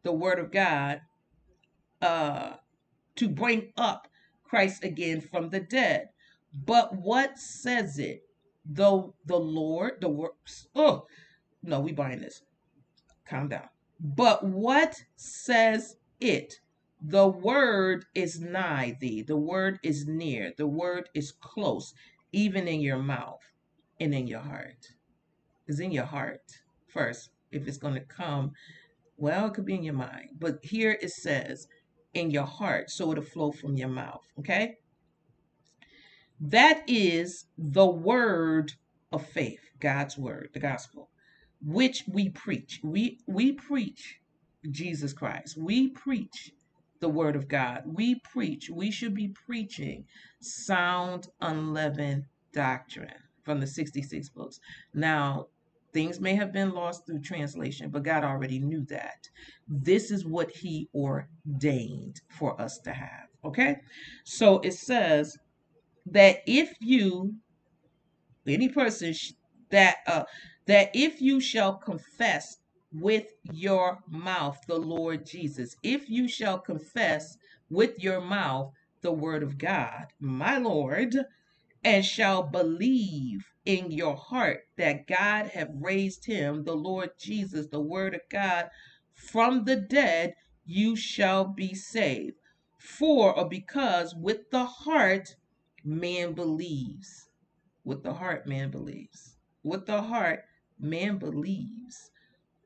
the 0.02 0.12
Word 0.12 0.38
of 0.38 0.52
God, 0.52 1.00
uh, 2.00 2.56
to 3.16 3.28
bring 3.28 3.72
up 3.76 4.08
Christ 4.44 4.84
again 4.84 5.20
from 5.20 5.50
the 5.50 5.60
dead. 5.60 6.10
But 6.52 6.96
what 6.96 7.38
says 7.38 7.98
it? 7.98 8.22
Though 8.64 9.14
the 9.24 9.38
Lord, 9.38 10.00
the 10.00 10.08
works. 10.08 10.68
Oh, 10.74 11.06
no, 11.62 11.80
we 11.80 11.92
buying 11.92 12.20
this. 12.20 12.42
Calm 13.28 13.48
down. 13.48 13.68
But 14.00 14.44
what 14.44 14.94
says 15.16 15.96
it? 16.20 16.54
The 17.00 17.28
word 17.28 18.04
is 18.14 18.40
nigh 18.40 18.96
thee. 19.00 19.22
The 19.22 19.36
word 19.36 19.78
is 19.82 20.06
near. 20.06 20.52
The 20.56 20.66
word 20.66 21.08
is 21.14 21.32
close, 21.32 21.92
even 22.32 22.68
in 22.68 22.80
your 22.80 22.98
mouth 22.98 23.40
and 24.00 24.14
in 24.14 24.26
your 24.26 24.40
heart. 24.40 24.86
Is 25.66 25.80
in 25.80 25.92
your 25.92 26.04
heart 26.04 26.42
first. 26.88 27.30
If 27.50 27.66
it's 27.66 27.78
going 27.78 27.94
to 27.94 28.00
come, 28.00 28.52
well, 29.16 29.46
it 29.46 29.54
could 29.54 29.64
be 29.64 29.74
in 29.74 29.82
your 29.82 29.94
mind. 29.94 30.30
But 30.38 30.58
here 30.62 30.96
it 31.00 31.10
says, 31.10 31.66
in 32.14 32.30
your 32.30 32.46
heart, 32.46 32.90
so 32.90 33.12
it'll 33.12 33.24
flow 33.24 33.52
from 33.52 33.76
your 33.76 33.88
mouth. 33.88 34.22
Okay? 34.38 34.76
That 36.40 36.82
is 36.86 37.46
the 37.56 37.86
word 37.86 38.72
of 39.12 39.26
faith, 39.26 39.60
God's 39.80 40.18
word, 40.18 40.50
the 40.52 40.60
gospel, 40.60 41.10
which 41.66 42.04
we 42.06 42.28
preach. 42.30 42.80
We 42.82 43.18
we 43.26 43.52
preach 43.52 44.20
Jesus 44.70 45.12
Christ. 45.12 45.56
We 45.56 45.88
preach 45.88 46.52
the 47.00 47.08
word 47.08 47.36
of 47.36 47.48
God. 47.48 47.82
We 47.84 48.20
preach. 48.20 48.70
We 48.70 48.90
should 48.90 49.14
be 49.14 49.28
preaching 49.28 50.04
sound 50.40 51.28
unleavened 51.40 52.24
doctrine 52.52 53.22
from 53.42 53.60
the 53.60 53.66
66 53.66 54.28
books. 54.30 54.60
Now, 54.94 55.48
things 55.92 56.20
may 56.20 56.34
have 56.34 56.52
been 56.52 56.72
lost 56.72 57.04
through 57.04 57.20
translation, 57.20 57.90
but 57.90 58.02
God 58.02 58.24
already 58.24 58.58
knew 58.58 58.84
that. 58.86 59.28
This 59.68 60.10
is 60.10 60.24
what 60.24 60.50
he 60.50 60.88
ordained 60.94 62.20
for 62.28 62.60
us 62.60 62.78
to 62.78 62.92
have. 62.92 63.28
Okay? 63.44 63.76
So 64.24 64.60
it 64.60 64.72
says 64.72 65.36
that 66.06 66.38
if 66.46 66.74
you 66.80 67.34
any 68.46 68.68
person 68.68 69.12
that 69.76 69.98
uh 70.08 70.24
that 70.66 70.90
if 70.94 71.20
you 71.22 71.40
shall 71.40 71.74
confess 71.76 72.58
with 72.92 73.26
your 73.52 74.00
mouth 74.08 74.58
the 74.68 74.78
Lord 74.78 75.26
Jesus 75.26 75.76
if 75.84 76.10
you 76.10 76.28
shall 76.28 76.58
confess 76.58 77.36
with 77.70 78.02
your 78.02 78.20
mouth 78.22 78.72
the 79.02 79.12
word 79.12 79.42
of 79.44 79.58
God 79.58 80.06
my 80.20 80.58
Lord 80.58 81.16
and 81.84 82.04
shall 82.04 82.42
believe 82.44 83.46
in 83.66 83.90
your 83.92 84.16
heart 84.16 84.62
that 84.78 85.06
God 85.08 85.48
have 85.48 85.70
raised 85.80 86.26
him 86.26 86.64
the 86.64 86.76
Lord 86.76 87.10
Jesus 87.18 87.68
the 87.68 87.80
word 87.80 88.14
of 88.14 88.22
God 88.30 88.70
from 89.14 89.64
the 89.64 89.76
dead 89.76 90.34
you 90.66 90.96
shall 90.96 91.44
be 91.44 91.74
saved 91.74 92.36
for 92.78 93.36
or 93.36 93.48
because 93.48 94.14
with 94.14 94.50
the 94.50 94.66
heart 94.66 95.36
man 95.84 96.34
believes. 96.34 97.28
With 97.84 98.02
the 98.02 98.14
heart, 98.14 98.46
man 98.46 98.70
believes. 98.70 99.35
With 99.66 99.86
the 99.86 100.00
heart, 100.00 100.44
man 100.78 101.18
believes 101.18 102.12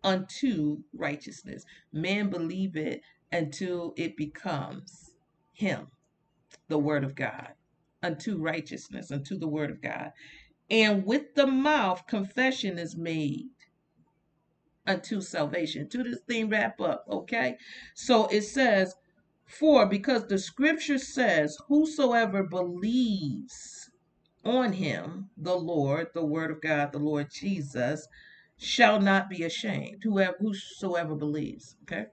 unto 0.04 0.82
righteousness. 0.92 1.64
Man 1.94 2.28
believe 2.28 2.76
it 2.76 3.00
until 3.32 3.94
it 3.96 4.18
becomes 4.18 5.10
him, 5.54 5.86
the 6.68 6.78
word 6.78 7.02
of 7.02 7.14
God, 7.14 7.54
unto 8.02 8.36
righteousness, 8.36 9.10
unto 9.10 9.38
the 9.38 9.48
word 9.48 9.70
of 9.70 9.80
God. 9.80 10.12
And 10.68 11.06
with 11.06 11.34
the 11.34 11.46
mouth, 11.46 12.06
confession 12.06 12.78
is 12.78 12.94
made 12.94 13.48
unto 14.86 15.22
salvation. 15.22 15.88
To 15.88 16.02
this 16.02 16.20
thing 16.28 16.50
wrap 16.50 16.82
up, 16.82 17.06
okay? 17.08 17.56
So 17.94 18.26
it 18.26 18.42
says, 18.42 18.94
for 19.46 19.86
because 19.86 20.26
the 20.26 20.38
scripture 20.38 20.98
says, 20.98 21.56
whosoever 21.66 22.42
believes 22.42 23.79
on 24.44 24.72
him, 24.72 25.30
the 25.36 25.56
Lord, 25.56 26.08
the 26.14 26.24
word 26.24 26.50
of 26.50 26.60
God, 26.60 26.92
the 26.92 26.98
Lord 26.98 27.28
Jesus, 27.30 28.06
shall 28.56 29.00
not 29.00 29.28
be 29.28 29.42
ashamed. 29.42 30.02
Whoever 30.02 30.36
whosoever 30.38 31.14
believes. 31.14 31.76
Okay. 31.82 32.06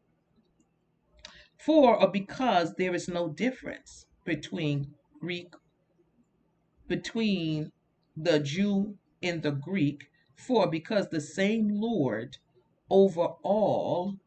For 1.57 1.99
or 1.99 2.09
because 2.09 2.75
there 2.75 2.93
is 2.93 3.07
no 3.07 3.29
difference 3.29 4.05
between 4.25 4.93
Greek, 5.19 5.53
between 6.87 7.71
the 8.15 8.39
Jew 8.39 8.97
and 9.21 9.41
the 9.41 9.51
Greek, 9.51 10.07
for 10.35 10.69
because 10.69 11.09
the 11.09 11.21
same 11.21 11.69
Lord 11.69 12.37
over 12.89 13.27
all 13.43 14.17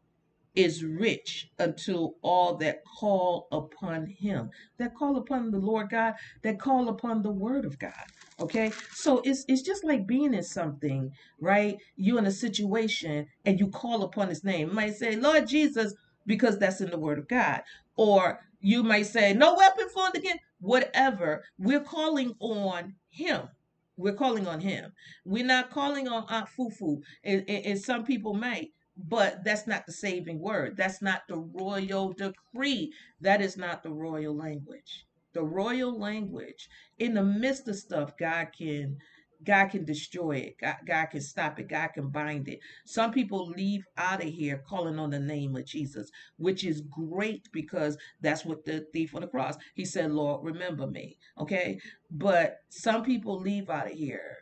is 0.64 0.84
rich 0.84 1.50
unto 1.58 2.10
all 2.22 2.56
that 2.56 2.82
call 2.98 3.48
upon 3.52 4.06
him 4.06 4.50
that 4.78 4.94
call 4.94 5.16
upon 5.16 5.50
the 5.50 5.58
lord 5.58 5.90
god 5.90 6.14
that 6.42 6.58
call 6.58 6.88
upon 6.88 7.22
the 7.22 7.30
word 7.30 7.64
of 7.64 7.78
god 7.78 8.06
okay? 8.40 8.72
So 8.92 9.20
it's 9.24 9.44
it's 9.48 9.62
just 9.62 9.84
like 9.84 10.06
being 10.06 10.34
in 10.34 10.42
something 10.42 11.12
right? 11.40 11.78
You 11.96 12.18
in 12.18 12.26
a 12.26 12.32
situation 12.32 13.26
and 13.44 13.60
you 13.60 13.68
call 13.68 14.02
upon 14.02 14.28
his 14.28 14.44
name. 14.44 14.68
You 14.68 14.74
might 14.74 14.94
say 14.94 15.16
lord 15.16 15.46
jesus 15.46 15.94
because 16.26 16.58
that's 16.58 16.80
in 16.80 16.90
the 16.90 16.98
word 16.98 17.18
of 17.18 17.28
god. 17.28 17.62
Or 17.96 18.40
you 18.60 18.82
might 18.82 19.06
say 19.06 19.32
no 19.34 19.54
weapon 19.54 19.88
formed 19.90 20.16
against 20.16 20.40
whatever. 20.60 21.44
We're 21.58 21.80
calling 21.80 22.34
on 22.40 22.94
him. 23.08 23.48
We're 23.96 24.14
calling 24.14 24.46
on 24.46 24.60
him. 24.60 24.92
We're 25.24 25.44
not 25.44 25.70
calling 25.70 26.08
on 26.08 26.24
aunt 26.28 26.48
fufu. 26.58 27.02
And, 27.22 27.44
and, 27.48 27.66
and 27.66 27.78
some 27.78 28.04
people 28.04 28.34
may 28.34 28.70
but 29.08 29.44
that's 29.44 29.66
not 29.66 29.86
the 29.86 29.92
saving 29.92 30.40
word. 30.40 30.76
That's 30.76 31.02
not 31.02 31.22
the 31.28 31.36
royal 31.38 32.12
decree. 32.12 32.92
That 33.20 33.40
is 33.40 33.56
not 33.56 33.82
the 33.82 33.90
royal 33.90 34.36
language. 34.36 35.06
The 35.32 35.42
royal 35.42 35.98
language, 35.98 36.68
in 36.98 37.14
the 37.14 37.22
midst 37.22 37.68
of 37.68 37.76
stuff, 37.76 38.16
God 38.18 38.48
can 38.56 38.96
God 39.42 39.68
can 39.68 39.84
destroy 39.86 40.36
it. 40.36 40.56
God, 40.60 40.76
God 40.86 41.06
can 41.06 41.20
stop 41.22 41.58
it. 41.58 41.68
God 41.68 41.88
can 41.94 42.08
bind 42.08 42.48
it. 42.48 42.60
Some 42.84 43.10
people 43.10 43.46
leave 43.46 43.84
out 43.96 44.22
of 44.22 44.28
here 44.28 44.62
calling 44.68 44.98
on 44.98 45.10
the 45.10 45.18
name 45.18 45.56
of 45.56 45.64
Jesus, 45.64 46.10
which 46.36 46.62
is 46.62 46.82
great 46.82 47.48
because 47.50 47.96
that's 48.20 48.44
what 48.44 48.66
the 48.66 48.84
thief 48.92 49.14
on 49.14 49.22
the 49.22 49.26
cross. 49.26 49.56
He 49.74 49.86
said, 49.86 50.10
Lord, 50.10 50.44
remember 50.44 50.86
me. 50.86 51.16
Okay. 51.38 51.80
But 52.10 52.58
some 52.68 53.02
people 53.02 53.40
leave 53.40 53.70
out 53.70 53.90
of 53.90 53.96
here 53.96 54.36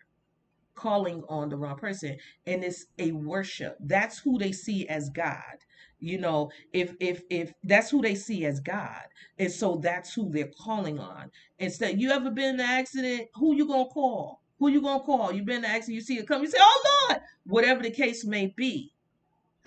calling 0.78 1.22
on 1.28 1.48
the 1.48 1.56
wrong 1.56 1.76
person 1.76 2.16
and 2.46 2.62
it's 2.62 2.86
a 2.98 3.12
worship. 3.12 3.76
That's 3.80 4.18
who 4.18 4.38
they 4.38 4.52
see 4.52 4.86
as 4.88 5.10
god 5.10 5.58
you 6.00 6.18
know 6.18 6.50
if 6.72 6.94
if 7.00 7.22
if 7.28 7.52
that's 7.64 7.90
who 7.90 8.00
they 8.00 8.14
see 8.14 8.44
as 8.44 8.60
god 8.60 9.02
and 9.38 9.50
so 9.50 9.80
that's 9.82 10.14
who 10.14 10.30
they're 10.30 10.50
calling 10.60 10.98
on. 10.98 11.30
Instead 11.58 12.00
you 12.00 12.10
ever 12.10 12.30
been 12.30 12.54
in 12.54 12.60
an 12.60 12.66
accident? 12.66 13.28
Who 13.34 13.54
you 13.54 13.66
gonna 13.66 13.86
call? 13.86 14.42
Who 14.58 14.68
you 14.68 14.80
gonna 14.80 15.02
call? 15.02 15.32
You've 15.32 15.46
been 15.46 15.58
in 15.58 15.64
an 15.64 15.70
accident 15.70 15.96
you 15.96 16.00
see 16.00 16.18
it 16.18 16.28
come 16.28 16.42
you 16.42 16.48
say 16.48 16.58
oh 16.60 17.06
lord! 17.08 17.22
Whatever 17.46 17.82
the 17.82 17.90
case 17.90 18.24
may 18.24 18.52
be. 18.56 18.92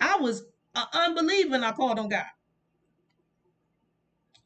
I 0.00 0.16
was 0.16 0.44
uh, 0.74 0.86
unbelieving 0.94 1.62
i 1.62 1.72
called 1.72 1.98
on 1.98 2.08
god. 2.08 2.24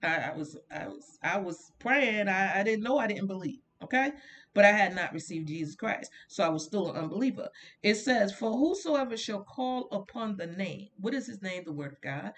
I, 0.02 0.16
I 0.16 0.36
was 0.36 0.56
i 0.70 0.86
was 0.88 1.18
i 1.22 1.38
was 1.38 1.72
praying. 1.78 2.28
I, 2.28 2.60
I 2.60 2.62
didn't 2.62 2.82
know 2.82 2.98
i 2.98 3.06
didn't 3.06 3.28
believe 3.28 3.60
okay 3.82 4.10
but 4.56 4.64
I 4.64 4.72
had 4.72 4.94
not 4.94 5.12
received 5.12 5.48
Jesus 5.48 5.74
Christ. 5.74 6.10
So 6.28 6.42
I 6.42 6.48
was 6.48 6.64
still 6.64 6.90
an 6.90 6.96
unbeliever. 6.96 7.50
It 7.82 7.96
says, 7.96 8.32
For 8.32 8.50
whosoever 8.50 9.14
shall 9.14 9.42
call 9.42 9.86
upon 9.92 10.38
the 10.38 10.46
name, 10.46 10.88
what 10.98 11.12
is 11.12 11.26
his 11.26 11.42
name? 11.42 11.62
The 11.66 11.74
word 11.74 11.92
of 11.92 12.00
God, 12.00 12.32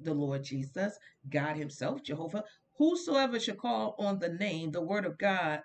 the 0.00 0.12
Lord 0.12 0.42
Jesus, 0.42 0.98
God 1.30 1.56
Himself, 1.56 2.02
Jehovah. 2.02 2.42
Whosoever 2.76 3.38
shall 3.38 3.54
call 3.54 3.94
on 4.00 4.18
the 4.18 4.30
name, 4.30 4.72
the 4.72 4.82
word 4.82 5.04
of 5.04 5.16
God, 5.16 5.60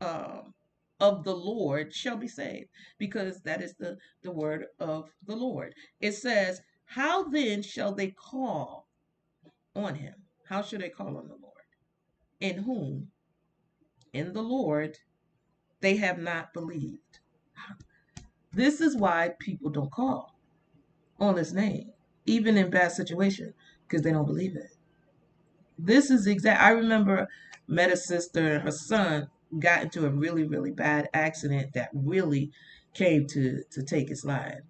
um, 0.00 0.54
of 1.00 1.24
the 1.24 1.34
Lord 1.34 1.92
shall 1.92 2.16
be 2.16 2.28
saved, 2.28 2.68
because 2.98 3.40
that 3.40 3.60
is 3.60 3.74
the, 3.74 3.96
the 4.22 4.30
word 4.30 4.66
of 4.78 5.10
the 5.26 5.34
Lord. 5.34 5.74
It 6.00 6.12
says, 6.12 6.60
How 6.84 7.24
then 7.24 7.62
shall 7.62 7.92
they 7.92 8.12
call 8.12 8.86
on 9.74 9.96
him? 9.96 10.14
How 10.46 10.62
shall 10.62 10.78
they 10.78 10.88
call 10.88 11.16
on 11.16 11.26
the 11.26 11.34
Lord? 11.34 11.54
In 12.38 12.62
whom? 12.62 13.08
In 14.12 14.32
the 14.32 14.42
Lord 14.42 14.96
they 15.80 15.96
have 15.96 16.18
not 16.18 16.52
believed. 16.52 17.20
This 18.52 18.80
is 18.80 18.96
why 18.96 19.34
people 19.38 19.70
don't 19.70 19.90
call 19.90 20.38
on 21.20 21.36
his 21.36 21.52
name, 21.52 21.92
even 22.26 22.56
in 22.56 22.70
bad 22.70 22.92
situations, 22.92 23.54
because 23.86 24.02
they 24.02 24.12
don't 24.12 24.26
believe 24.26 24.56
it. 24.56 24.76
This 25.78 26.10
is 26.10 26.26
exact. 26.26 26.60
I 26.60 26.70
remember 26.70 27.28
met 27.66 27.92
a 27.92 27.96
sister 27.96 28.54
and 28.54 28.62
her 28.62 28.72
son 28.72 29.28
got 29.58 29.82
into 29.82 30.06
a 30.06 30.10
really, 30.10 30.44
really 30.44 30.72
bad 30.72 31.08
accident 31.14 31.72
that 31.74 31.90
really 31.92 32.50
came 32.94 33.26
to 33.28 33.62
to 33.70 33.82
take 33.82 34.08
his 34.08 34.24
life. 34.24 34.60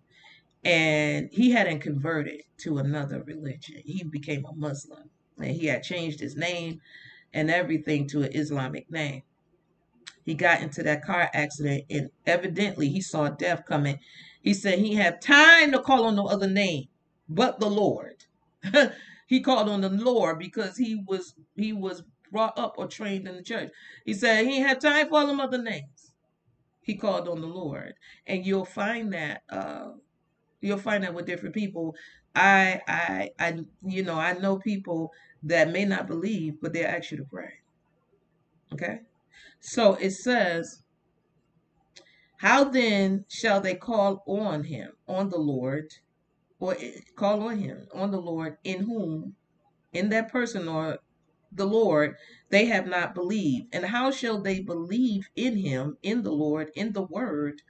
And 0.65 1.31
he 1.33 1.53
hadn't 1.53 1.81
converted 1.81 2.43
to 2.59 2.79
another 2.79 3.23
religion. 3.23 3.81
He 3.85 4.05
became 4.05 4.45
a 4.45 4.55
Muslim. 4.55 5.09
And 5.39 5.53
he 5.53 5.67
had 5.67 5.83
changed 5.83 6.21
his 6.21 6.37
name 6.37 6.81
and 7.33 7.51
everything 7.51 8.09
to 8.09 8.23
an 8.23 8.33
Islamic 8.33 8.91
name. 8.91 9.23
He 10.29 10.35
got 10.35 10.61
into 10.61 10.83
that 10.83 11.03
car 11.07 11.31
accident 11.33 11.85
and 11.89 12.11
evidently 12.27 12.91
he 12.91 13.01
saw 13.01 13.31
death 13.31 13.65
coming. 13.65 13.99
He 14.43 14.53
said 14.53 14.79
he 14.79 14.95
had 14.95 15.23
time 15.23 15.73
to 15.73 15.81
call 15.81 16.05
on 16.05 16.17
no 16.17 16.27
other 16.27 16.47
name 16.47 16.89
but 17.31 17.61
the 17.61 17.71
Lord. 17.71 18.27
he 19.27 19.41
called 19.41 19.71
on 19.71 19.81
the 19.81 19.89
Lord 19.89 20.39
because 20.39 20.77
he 20.77 21.03
was 21.07 21.33
he 21.57 21.73
was 21.73 22.03
brought 22.31 22.59
up 22.59 22.75
or 22.77 22.87
trained 22.87 23.27
in 23.27 23.37
the 23.37 23.43
church. 23.43 23.71
He 24.05 24.13
said 24.13 24.47
he 24.47 24.61
had 24.61 24.83
time 24.83 25.09
for 25.09 25.19
all 25.19 25.27
them 25.27 25.41
other 25.41 25.63
names. 25.63 26.13
He 26.83 26.95
called 26.95 27.27
on 27.27 27.41
the 27.41 27.47
Lord, 27.47 27.95
and 28.27 28.45
you'll 28.45 28.67
find 28.67 29.15
that 29.15 29.45
uh, 29.49 29.93
you'll 30.61 30.77
find 30.77 31.05
that 31.05 31.15
with 31.15 31.25
different 31.25 31.55
people. 31.55 31.97
I 32.35 32.83
I 32.87 33.31
I 33.39 33.61
you 33.83 34.03
know 34.03 34.17
I 34.17 34.35
know 34.35 34.59
people 34.59 35.11
that 35.45 35.71
may 35.71 35.87
not 35.87 36.07
believe, 36.07 36.61
but 36.61 36.75
they 36.75 36.85
ask 36.85 37.13
you 37.13 37.17
to 37.17 37.25
pray. 37.25 37.55
Okay, 38.75 39.01
so 39.69 39.95
it 39.95 40.11
says. 40.13 40.83
How 42.39 42.65
then 42.65 43.25
shall 43.29 43.61
they 43.61 43.75
call 43.75 44.23
on 44.27 44.63
him, 44.63 44.93
on 45.09 45.29
the 45.29 45.39
Lord, 45.39 45.93
or 46.61 46.77
eh, 46.79 47.01
call 47.17 47.43
on 47.49 47.59
him, 47.59 47.89
on 47.93 48.13
the 48.13 48.21
Lord, 48.21 48.59
in 48.63 48.85
whom, 48.85 49.35
in 49.93 50.11
that 50.11 50.31
person 50.31 50.69
or 50.69 50.99
the 51.51 51.67
Lord, 51.67 52.15
they 52.51 52.67
have 52.67 52.87
not 52.87 53.15
believed. 53.15 53.75
And 53.75 53.85
how 53.87 54.13
shall 54.13 54.41
they 54.41 54.61
believe 54.61 55.29
in 55.35 55.57
him, 55.57 55.99
in 56.03 56.23
the 56.23 56.31
Lord, 56.31 56.71
in 56.77 56.93
the 56.93 57.03
word, 57.03 57.63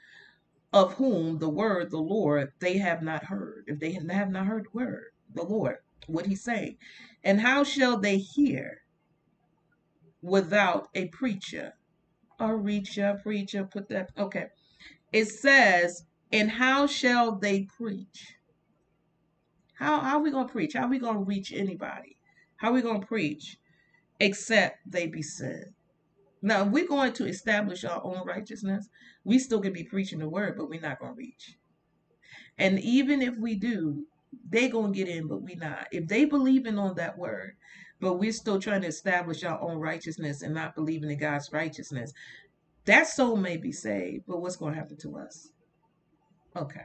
of 0.73 0.95
whom 0.95 1.39
the 1.39 1.49
word, 1.49 1.91
the 1.91 1.97
Lord, 1.99 2.53
they 2.61 2.77
have 2.77 3.03
not 3.03 3.25
heard? 3.25 3.65
If 3.69 3.81
they 3.81 3.93
have 3.93 4.31
not 4.31 4.47
heard 4.47 4.65
the 4.65 4.79
word, 4.79 5.13
the 5.35 5.45
Lord, 5.45 5.77
what 6.09 6.27
he's 6.27 6.45
saying. 6.45 6.77
And 7.25 7.41
how 7.41 7.65
shall 7.65 7.99
they 7.99 8.19
hear 8.19 8.83
without 10.21 10.89
a 10.95 11.07
preacher? 11.09 11.73
A 12.41 12.49
reacher, 12.49 13.21
preacher, 13.23 13.65
put 13.65 13.89
that, 13.89 14.11
okay. 14.17 14.47
It 15.13 15.27
says, 15.27 16.05
and 16.31 16.51
how 16.51 16.87
shall 16.87 17.37
they 17.37 17.67
preach? 17.77 18.35
How, 19.75 20.01
how 20.01 20.19
are 20.19 20.23
we 20.23 20.31
going 20.31 20.47
to 20.47 20.53
preach? 20.53 20.75
How 20.75 20.85
are 20.85 20.91
we 20.91 20.99
going 20.99 21.17
to 21.17 21.25
reach 21.25 21.53
anybody? 21.53 22.17
How 22.57 22.71
are 22.71 22.75
we 22.75 22.83
going 22.83 23.01
to 23.01 23.07
preach? 23.07 23.59
except 24.21 24.79
they 24.91 25.07
be 25.07 25.23
sent. 25.23 25.69
Now, 26.41 26.63
if 26.65 26.69
we're 26.69 26.87
going 26.87 27.13
to 27.15 27.27
establish 27.27 27.85
our 27.85 28.03
own 28.05 28.25
righteousness, 28.25 28.89
we 29.25 29.39
still 29.39 29.61
can 29.61 29.73
be 29.73 29.85
preaching 29.85 30.21
the 30.21 30.29
word, 30.29 30.57
but 30.57 30.69
we're 30.69 30.81
not 30.81 31.01
going 31.01 31.13
to 31.13 31.19
reach. 31.19 31.57
And 32.57 32.79
even 32.81 33.23
if 33.23 33.37
we 33.37 33.57
do, 33.57 34.05
they 34.49 34.69
going 34.69 34.93
to 34.93 34.99
get 34.99 35.09
in, 35.09 35.27
but 35.27 35.43
we 35.43 35.55
not. 35.55 35.89
If 35.91 36.07
they 36.07 36.25
believing 36.25 36.79
on 36.79 36.95
that 36.97 37.19
word, 37.19 37.57
but 38.01 38.15
we're 38.15 38.33
still 38.33 38.59
trying 38.59 38.83
to 38.83 38.89
establish 38.89 39.45
our 39.45 39.61
own 39.61 39.79
righteousness 39.79 40.43
and 40.43 40.55
not 40.55 40.75
believing 40.75 41.11
in 41.11 41.19
God's 41.19 41.53
righteousness, 41.53 42.13
that 42.85 43.07
soul 43.07 43.37
may 43.37 43.57
be 43.57 43.73
saved, 43.73 44.25
but 44.27 44.41
what's 44.41 44.57
going 44.57 44.75
to 44.75 44.79
happen 44.79 44.97
to 44.99 45.19
us? 45.19 45.51
Okay. 46.57 46.85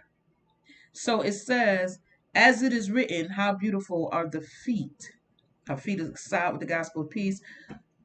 So 0.92 1.22
it 1.22 1.34
says, 1.34 2.00
as 2.36 2.62
it 2.62 2.74
is 2.74 2.92
written, 2.92 3.30
how 3.30 3.54
beautiful 3.54 4.10
are 4.12 4.28
the 4.28 4.42
feet 4.42 5.12
her 5.68 5.78
feet 5.78 6.02
are 6.02 6.16
side 6.16 6.52
with 6.52 6.62
the 6.62 6.68
gospel 6.68 7.04
of 7.04 7.10
peace. 7.10 7.42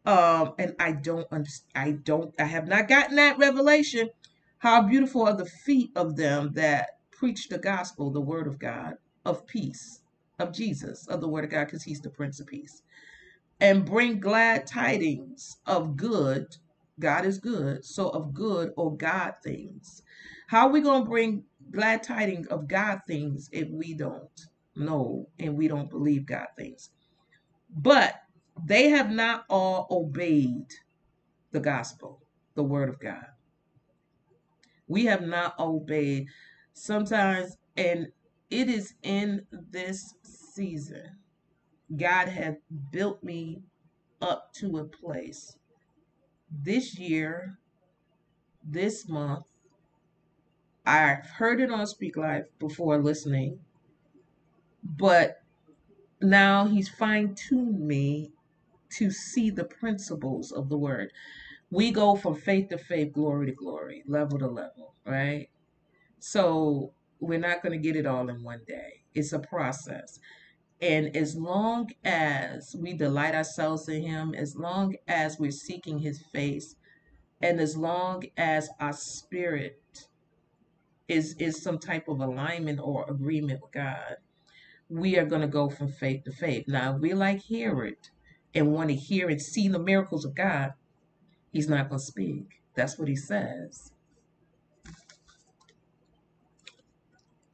Um, 0.06 0.54
and 0.58 0.74
I 0.78 0.92
don't 0.92 1.26
understand. 1.32 1.72
I 1.74 1.92
don't. 1.92 2.34
I 2.38 2.44
have 2.44 2.68
not 2.68 2.88
gotten 2.88 3.16
that 3.16 3.38
revelation. 3.38 4.10
How 4.58 4.82
beautiful 4.82 5.22
are 5.22 5.36
the 5.36 5.44
feet 5.44 5.90
of 5.94 6.16
them 6.16 6.52
that 6.54 6.98
preach 7.10 7.48
the 7.48 7.58
gospel, 7.58 8.10
the 8.10 8.20
word 8.20 8.46
of 8.46 8.58
God, 8.58 8.94
of 9.24 9.46
peace, 9.46 10.00
of 10.38 10.52
Jesus, 10.52 11.06
of 11.08 11.20
the 11.20 11.28
word 11.28 11.44
of 11.44 11.50
God, 11.50 11.66
because 11.66 11.82
He's 11.82 12.00
the 12.00 12.10
Prince 12.10 12.40
of 12.40 12.46
Peace, 12.46 12.82
and 13.60 13.84
bring 13.84 14.20
glad 14.20 14.66
tidings 14.66 15.56
of 15.66 15.96
good. 15.96 16.46
God 17.00 17.24
is 17.24 17.38
good, 17.38 17.84
so 17.84 18.08
of 18.10 18.34
good 18.34 18.72
or 18.76 18.96
God 18.96 19.34
things. 19.42 20.02
How 20.48 20.66
are 20.66 20.72
we 20.72 20.80
going 20.80 21.04
to 21.04 21.08
bring 21.08 21.44
glad 21.70 22.02
tidings 22.02 22.46
of 22.48 22.68
God 22.68 23.00
things 23.06 23.48
if 23.52 23.68
we 23.70 23.94
don't 23.94 24.46
know 24.76 25.28
and 25.38 25.56
we 25.56 25.68
don't 25.68 25.90
believe 25.90 26.26
God 26.26 26.46
things? 26.56 26.90
But 27.70 28.14
they 28.64 28.88
have 28.90 29.10
not 29.10 29.44
all 29.48 29.86
obeyed 29.90 30.66
the 31.52 31.60
gospel, 31.60 32.20
the 32.54 32.62
word 32.62 32.88
of 32.88 32.98
God. 32.98 33.26
We 34.88 35.04
have 35.04 35.22
not 35.22 35.58
obeyed. 35.58 36.26
Sometimes, 36.72 37.56
and 37.76 38.08
it 38.50 38.68
is 38.68 38.94
in 39.02 39.46
this 39.50 40.14
season, 40.22 41.18
God 41.96 42.28
has 42.28 42.56
built 42.92 43.22
me 43.22 43.62
up 44.20 44.52
to 44.54 44.78
a 44.78 44.84
place 44.84 45.56
this 46.50 46.98
year, 46.98 47.58
this 48.62 49.08
month. 49.08 49.46
I've 50.84 51.24
heard 51.24 51.60
it 51.60 51.70
on 51.70 51.86
Speak 51.86 52.16
Life 52.16 52.46
before 52.58 52.98
listening, 53.02 53.60
but 54.82 55.42
now 56.20 56.66
he's 56.66 56.88
fine 56.88 57.34
tuned 57.34 57.80
me 57.80 58.32
to 58.90 59.10
see 59.10 59.50
the 59.50 59.64
principles 59.64 60.50
of 60.50 60.68
the 60.68 60.78
word. 60.78 61.10
We 61.70 61.90
go 61.90 62.16
from 62.16 62.34
faith 62.34 62.70
to 62.70 62.78
faith, 62.78 63.12
glory 63.12 63.46
to 63.46 63.52
glory, 63.52 64.02
level 64.06 64.38
to 64.38 64.46
level, 64.46 64.94
right? 65.04 65.48
So 66.18 66.92
we're 67.20 67.38
not 67.38 67.62
going 67.62 67.72
to 67.72 67.78
get 67.78 67.96
it 67.96 68.06
all 68.06 68.28
in 68.30 68.42
one 68.42 68.62
day. 68.66 69.04
It's 69.14 69.32
a 69.32 69.38
process. 69.38 70.18
And 70.80 71.16
as 71.16 71.34
long 71.34 71.90
as 72.04 72.76
we 72.78 72.92
delight 72.92 73.34
ourselves 73.34 73.88
in 73.88 74.02
Him, 74.02 74.34
as 74.34 74.56
long 74.56 74.94
as 75.08 75.38
we're 75.38 75.50
seeking 75.50 75.98
His 75.98 76.22
face, 76.32 76.76
and 77.40 77.60
as 77.60 77.76
long 77.76 78.24
as 78.36 78.68
our 78.80 78.92
spirit 78.92 80.08
is, 81.08 81.34
is 81.38 81.62
some 81.62 81.78
type 81.78 82.08
of 82.08 82.20
alignment 82.20 82.80
or 82.80 83.08
agreement 83.10 83.60
with 83.62 83.72
God, 83.72 84.16
we 84.88 85.18
are 85.18 85.24
going 85.24 85.42
to 85.42 85.48
go 85.48 85.68
from 85.68 85.88
faith 85.88 86.24
to 86.24 86.32
faith. 86.32 86.66
Now, 86.68 86.94
if 86.94 87.00
we 87.00 87.12
like 87.12 87.40
hear 87.40 87.84
it 87.84 88.10
and 88.54 88.72
want 88.72 88.88
to 88.90 88.94
hear 88.94 89.28
and 89.28 89.40
see 89.40 89.68
the 89.68 89.78
miracles 89.78 90.24
of 90.24 90.34
God, 90.34 90.74
he's 91.52 91.68
not 91.68 91.88
going 91.88 92.00
to 92.00 92.04
speak. 92.04 92.62
That's 92.74 92.98
what 92.98 93.08
he 93.08 93.16
says. 93.16 93.92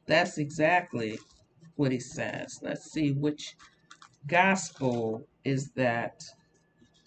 That's 0.07 0.37
exactly 0.37 1.19
what 1.77 1.93
he 1.93 2.01
says. 2.01 2.59
Let's 2.63 2.91
see 2.91 3.13
which 3.13 3.57
gospel 4.27 5.27
is 5.45 5.71
that 5.73 6.23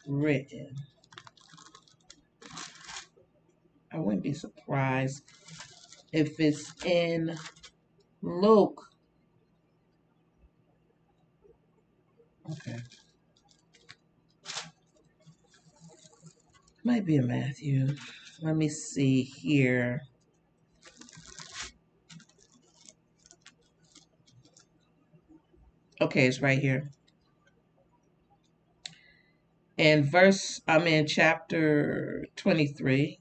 written. 0.08 0.76
I 3.92 3.98
wouldn't 4.00 4.24
be 4.24 4.34
surprised 4.34 5.24
if 6.12 6.40
it's 6.40 6.74
in 6.86 7.36
Luke 8.22 8.88
Okay. 12.52 12.78
Might 16.84 17.06
be 17.06 17.18
a 17.18 17.22
Matthew. 17.22 17.96
Let 18.42 18.56
me 18.56 18.70
see 18.70 19.24
here. 19.24 20.02
Okay, 26.02 26.28
it's 26.28 26.42
right 26.42 26.60
here. 26.60 26.92
And 29.78 30.06
verse, 30.06 30.62
I'm 30.68 30.88
in 30.88 31.08
chapter 31.08 32.26
23, 32.38 33.20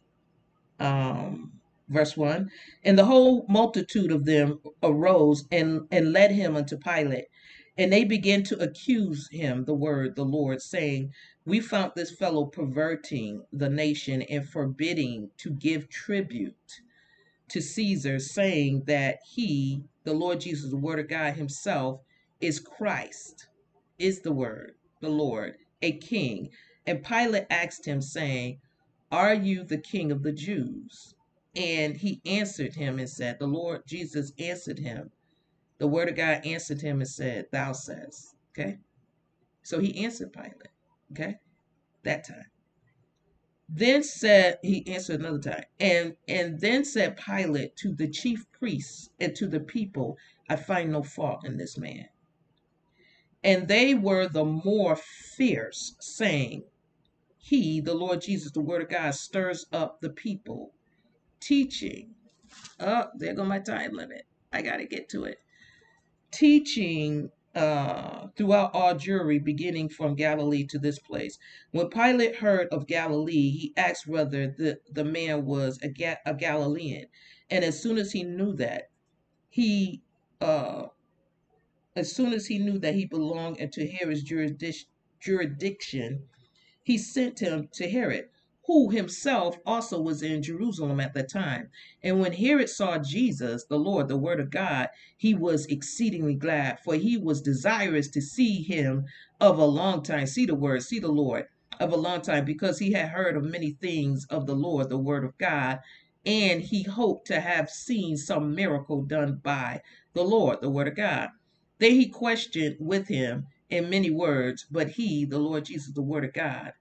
um, 0.81 1.53
verse 1.89 2.17
1. 2.17 2.51
And 2.85 2.99
the 2.99 3.05
whole 3.07 3.47
multitude 3.49 4.13
of 4.13 4.25
them 4.27 4.61
arose 4.83 5.47
and, 5.53 5.83
and 5.91 6.13
led 6.13 6.33
him 6.33 6.57
unto 6.57 6.79
Pilate. 6.79 7.27
And 7.79 7.93
they 7.93 8.05
began 8.05 8.43
to 8.45 8.59
accuse 8.63 9.29
him, 9.33 9.65
the 9.65 9.75
word, 9.75 10.17
the 10.17 10.25
Lord, 10.25 10.63
saying, 10.63 11.13
We 11.47 11.61
found 11.61 11.93
this 11.97 12.13
fellow 12.13 12.47
perverting 12.47 13.45
the 13.53 13.71
nation 13.71 14.23
and 14.23 14.49
forbidding 14.49 15.31
to 15.39 15.51
give 15.51 15.89
tribute 15.91 16.57
to 17.51 17.61
Caesar, 17.63 18.19
saying 18.21 18.85
that 18.87 19.19
he, 19.29 19.85
the 20.05 20.15
Lord 20.15 20.41
Jesus, 20.41 20.71
the 20.71 20.77
word 20.79 21.01
of 21.01 21.09
God 21.09 21.35
himself, 21.35 22.01
is 22.41 22.61
Christ, 22.61 23.49
is 23.99 24.21
the 24.21 24.33
word, 24.33 24.75
the 25.01 25.09
Lord, 25.09 25.57
a 25.83 25.93
king. 25.93 26.51
And 26.87 27.05
Pilate 27.05 27.47
asked 27.51 27.87
him, 27.87 28.01
saying, 28.01 28.61
Are 29.11 29.35
you 29.35 29.65
the 29.65 29.79
king 29.79 30.13
of 30.13 30.23
the 30.23 30.33
Jews? 30.33 31.15
And 31.55 31.97
he 31.97 32.21
answered 32.27 32.75
him 32.75 32.99
and 32.99 33.09
said, 33.09 33.39
The 33.39 33.47
Lord 33.47 33.83
Jesus 33.87 34.33
answered 34.39 34.79
him. 34.79 35.11
The 35.79 35.87
word 35.87 36.09
of 36.09 36.17
God 36.17 36.47
answered 36.47 36.81
him 36.81 37.01
and 37.01 37.09
said, 37.09 37.47
Thou 37.51 37.73
says. 37.73 38.35
Okay. 38.51 38.79
So 39.63 39.81
he 39.81 40.05
answered 40.05 40.33
Pilate. 40.33 40.69
Okay. 41.13 41.37
That 42.05 42.27
time. 42.27 42.47
Then 43.69 44.05
said 44.05 44.59
he 44.63 44.87
answered 44.87 45.19
another 45.21 45.41
time, 45.41 45.65
and 45.81 46.17
and 46.29 46.61
then 46.61 46.85
said 46.85 47.17
Pilate 47.17 47.75
to 47.79 47.93
the 47.93 48.07
chief 48.07 48.47
priests 48.53 49.11
and 49.19 49.35
to 49.35 49.49
the 49.49 49.59
people, 49.59 50.17
I 50.49 50.55
find 50.55 50.93
no 50.93 51.03
fault 51.03 51.45
in 51.45 51.57
this 51.57 51.77
man. 51.77 52.09
And 53.47 53.69
they 53.69 53.95
were 53.95 54.29
the 54.29 54.45
more 54.47 54.97
fierce, 54.97 55.97
saying, 56.01 56.65
He, 57.39 57.81
the 57.81 57.95
Lord 57.95 58.23
Jesus, 58.23 58.53
the 58.53 58.61
word 58.63 58.83
of 58.83 58.91
God, 58.91 59.15
stirs 59.15 59.67
up 59.73 60.01
the 60.01 60.11
people, 60.11 60.75
teaching. 61.41 62.15
Oh, 62.81 63.07
there 63.17 63.35
go 63.35 63.45
my 63.45 63.61
time 63.61 63.93
limit. 63.95 64.25
I 64.53 64.63
gotta 64.63 64.87
get 64.87 65.09
to 65.11 65.25
it. 65.25 65.39
Teaching 66.33 67.31
uh, 67.55 68.29
throughout 68.37 68.75
all 68.75 68.95
Jewry, 68.95 69.43
beginning 69.43 69.89
from 69.91 70.15
Galilee 70.17 70.67
to 70.69 70.79
this 70.79 70.99
place. 70.99 71.39
When 71.73 71.89
Pilate 71.91 72.37
heard 72.37 72.69
of 72.73 72.87
Galilee, 72.87 73.51
he 73.51 73.75
asked 73.77 74.07
whether 74.09 74.49
the, 74.49 74.81
the 74.93 75.05
man 75.05 75.47
was 75.47 75.79
a, 75.83 75.89
Ga- 75.89 76.19
a 76.27 76.35
Galilean. 76.35 77.07
And 77.51 77.65
as 77.65 77.81
soon 77.83 77.99
as 77.99 78.13
he 78.13 78.25
knew 78.25 78.55
that, 78.57 78.91
he, 79.51 80.03
uh, 80.41 80.87
as 81.97 82.15
soon 82.15 82.33
as 82.35 82.47
he 82.47 82.59
knew 82.59 82.79
that 82.79 82.95
he 82.95 83.07
belonged 83.07 83.57
into 83.57 83.87
Herod's 83.87 84.23
jurisdiction, 85.19 86.23
he 86.83 86.99
sent 86.99 87.41
him 87.41 87.69
to 87.73 87.89
Herod, 87.89 88.29
who 88.67 88.91
himself 88.91 89.59
also 89.65 90.01
was 90.01 90.23
in 90.23 90.43
Jerusalem 90.43 91.01
at 91.01 91.15
the 91.15 91.23
time. 91.23 91.71
And 92.03 92.21
when 92.21 92.33
Herod 92.33 92.69
saw 92.69 92.99
Jesus, 92.99 93.65
the 93.65 93.79
Lord, 93.79 94.09
the 94.09 94.17
Word 94.17 94.41
of 94.41 94.51
God, 94.51 94.89
he 95.17 95.35
was 95.35 95.67
exceedingly 95.67 96.35
glad, 96.35 96.81
for 96.81 96.97
he 96.97 97.17
was 97.17 97.41
desirous 97.41 98.09
to 98.09 98.21
see 98.21 98.63
him 98.63 99.07
of 99.41 99.59
a 99.59 99.65
long 99.65 100.03
time. 100.03 100.27
See 100.27 100.47
the 100.47 100.55
Word, 100.55 100.83
see 100.83 100.99
the 100.99 101.09
Lord 101.09 101.47
of 101.81 101.93
a 101.93 101.97
long 101.97 102.21
time, 102.21 102.45
because 102.45 102.79
he 102.79 102.93
had 102.93 103.09
heard 103.09 103.37
of 103.37 103.45
many 103.45 103.71
things 103.71 104.27
of 104.31 104.47
the 104.47 104.55
Lord, 104.55 104.91
the 104.91 104.99
Word 104.99 105.25
of 105.25 105.39
God, 105.39 105.79
and 106.25 106.61
he 106.61 106.83
hoped 106.83 107.29
to 107.29 107.41
have 107.41 107.71
seen 107.71 108.17
some 108.17 108.55
miracle 108.55 109.03
done 109.03 109.41
by 109.43 109.81
the 110.13 110.25
Lord, 110.25 110.61
the 110.61 110.71
Word 110.71 110.89
of 110.89 110.97
God. 110.97 111.31
Then 111.79 111.93
he 111.93 112.09
questioned 112.09 112.77
with 112.79 113.09
him 113.09 113.47
in 113.69 113.91
many 113.91 114.11
words, 114.11 114.67
but 114.71 114.89
he, 114.89 115.25
the 115.25 115.39
Lord 115.39 115.67
Jesus, 115.67 115.93
the 115.93 116.03
Word 116.03 116.25
of 116.25 116.33
God, 116.33 116.73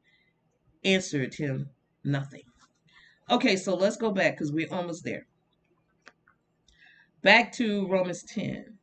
answered 0.84 1.34
him 1.34 1.69
nothing. 2.03 2.43
Okay, 3.29 3.55
so 3.55 3.75
let's 3.75 3.97
go 3.97 4.12
back 4.12 4.34
because 4.34 4.51
we're 4.51 4.71
almost 4.71 5.03
there. 5.03 5.25
Back 7.23 7.51
to 7.53 7.88
Romans 7.88 8.23
10, 8.23 8.77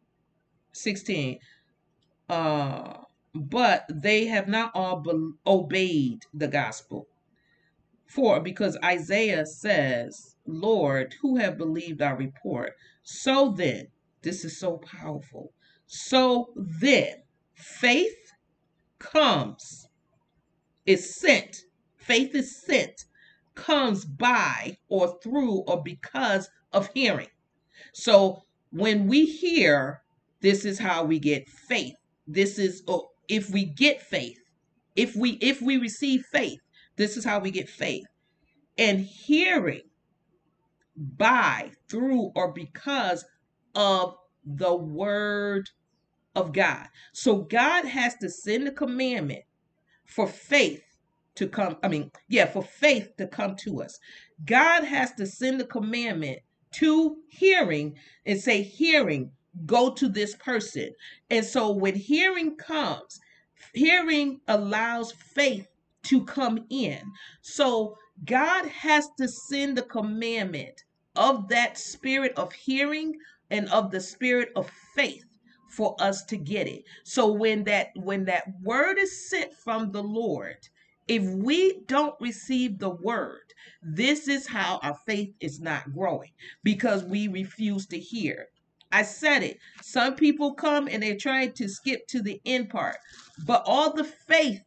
16. 0.73 1.39
Uh, 2.29 2.95
but 3.35 3.85
they 3.89 4.27
have 4.27 4.49
not 4.49 4.73
all 4.75 5.01
be- 5.01 5.33
obeyed 5.47 6.21
the 6.35 6.49
gospel. 6.49 7.07
For 8.07 8.41
because 8.41 8.77
Isaiah 8.85 9.47
says, 9.47 10.37
Lord, 10.47 11.15
who 11.23 11.37
have 11.37 11.57
believed 11.57 12.03
our 12.03 12.17
report? 12.17 12.75
So 13.03 13.55
then, 13.57 13.89
this 14.23 14.45
is 14.45 14.59
so 14.59 14.79
powerful. 14.79 15.53
So 15.95 16.55
then, 16.57 17.17
faith 17.53 18.33
comes, 18.99 19.89
is 20.87 21.15
sent, 21.15 21.65
faith 21.97 22.35
is 22.35 22.65
sent, 22.65 23.05
comes 23.55 24.07
by 24.07 24.79
or 24.89 25.21
through 25.23 25.65
or 25.67 25.83
because 25.83 26.49
of 26.73 26.89
hearing. 26.95 27.29
So 27.93 28.45
when 28.71 29.07
we 29.07 29.27
hear, 29.27 30.01
this 30.41 30.65
is 30.65 30.79
how 30.79 31.05
we 31.05 31.19
get 31.19 31.47
faith. 31.51 31.97
This 32.27 32.59
is 32.59 32.83
oh, 32.89 33.11
if 33.29 33.51
we 33.51 33.67
get 33.67 34.01
faith, 34.01 34.41
if 34.97 35.15
we 35.15 35.33
if 35.43 35.61
we 35.61 35.77
receive 35.77 36.25
faith, 36.25 36.61
this 36.97 37.19
is 37.19 37.25
how 37.27 37.39
we 37.39 37.51
get 37.51 37.69
faith. 37.69 38.07
And 38.79 38.99
hearing 39.01 39.83
by, 40.97 41.73
through, 41.91 42.33
or 42.35 42.51
because 42.51 43.27
of 43.75 44.17
the 44.47 44.75
word 44.75 45.69
of 46.35 46.53
God. 46.53 46.89
So 47.13 47.39
God 47.39 47.85
has 47.85 48.15
to 48.17 48.29
send 48.29 48.69
a 48.69 48.73
commandment 48.73 49.45
for 50.07 50.27
faith 50.27 50.83
to 51.35 51.49
come. 51.49 51.77
I 51.83 51.89
mean, 51.89 52.11
yeah, 52.29 52.47
for 52.47 52.63
faith 52.63 53.17
to 53.17 53.27
come 53.27 53.57
to 53.57 53.83
us. 53.83 53.99
God 54.45 54.85
has 54.85 55.13
to 55.15 55.27
send 55.27 55.61
a 55.61 55.67
commandment 55.67 56.41
to 56.73 57.17
hearing 57.29 57.95
and 58.27 58.41
say, 58.41 58.63
hearing, 58.63 59.31
go 59.67 59.93
to 59.95 60.09
this 60.09 60.35
person. 60.37 60.91
And 61.31 61.45
so 61.45 61.71
when 61.71 61.95
hearing 61.95 62.57
comes, 62.57 63.21
hearing 63.75 64.41
allows 64.49 65.13
faith 65.13 65.69
to 66.05 66.25
come 66.25 66.65
in. 66.71 67.01
So 67.43 67.97
God 68.25 68.67
has 68.67 69.09
to 69.19 69.29
send 69.29 69.77
the 69.77 69.83
commandment 69.83 70.85
of 71.17 71.49
that 71.49 71.79
spirit 71.79 72.33
of 72.37 72.53
hearing 72.53 73.15
and 73.51 73.69
of 73.69 73.91
the 73.91 74.01
spirit 74.01 74.51
of 74.57 74.71
faith 74.95 75.25
for 75.73 75.97
us 75.99 76.23
to 76.25 76.37
get 76.37 76.69
it. 76.69 76.85
So 77.03 77.33
when 77.33 77.65
that 77.65 77.89
when 77.97 78.27
that 78.27 78.45
word 78.63 78.99
is 78.99 79.31
sent 79.31 79.55
from 79.55 79.91
the 79.91 80.03
Lord, 80.03 80.69
if 81.09 81.23
we 81.23 81.81
don't 81.87 82.15
receive 82.21 82.79
the 82.79 82.91
word, 82.91 83.41
this 83.83 84.29
is 84.29 84.47
how 84.47 84.81
our 84.83 84.97
faith 85.07 85.35
is 85.41 85.61
not 85.61 85.93
growing 85.95 86.31
because 86.63 87.05
we 87.05 87.29
refuse 87.29 87.87
to 87.87 87.99
hear. 87.99 88.49
I 88.93 89.03
said 89.03 89.43
it. 89.43 89.59
Some 89.81 90.15
people 90.15 90.53
come 90.53 90.87
and 90.89 91.03
they're 91.03 91.17
trying 91.17 91.53
to 91.53 91.69
skip 91.69 92.07
to 92.09 92.21
the 92.21 92.41
end 92.45 92.69
part, 92.69 92.97
but 93.47 93.63
all 93.65 93.95
the 93.95 94.05
faith 94.05 94.65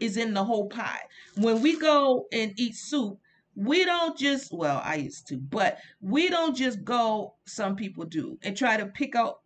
is 0.00 0.16
in 0.16 0.34
the 0.34 0.42
whole 0.42 0.68
pie. 0.68 1.02
When 1.36 1.62
we 1.62 1.78
go 1.78 2.26
and 2.32 2.52
eat 2.56 2.74
soup, 2.74 3.20
we 3.54 3.84
don't 3.84 4.18
just, 4.18 4.52
well, 4.52 4.82
I 4.84 4.96
used 4.96 5.28
to, 5.28 5.36
but 5.36 5.78
we 6.00 6.28
don't 6.28 6.56
just 6.56 6.84
go, 6.84 7.34
some 7.46 7.76
people 7.76 8.04
do, 8.04 8.38
and 8.42 8.56
try 8.56 8.76
to 8.76 8.86
pick 8.86 9.14
out 9.14 9.40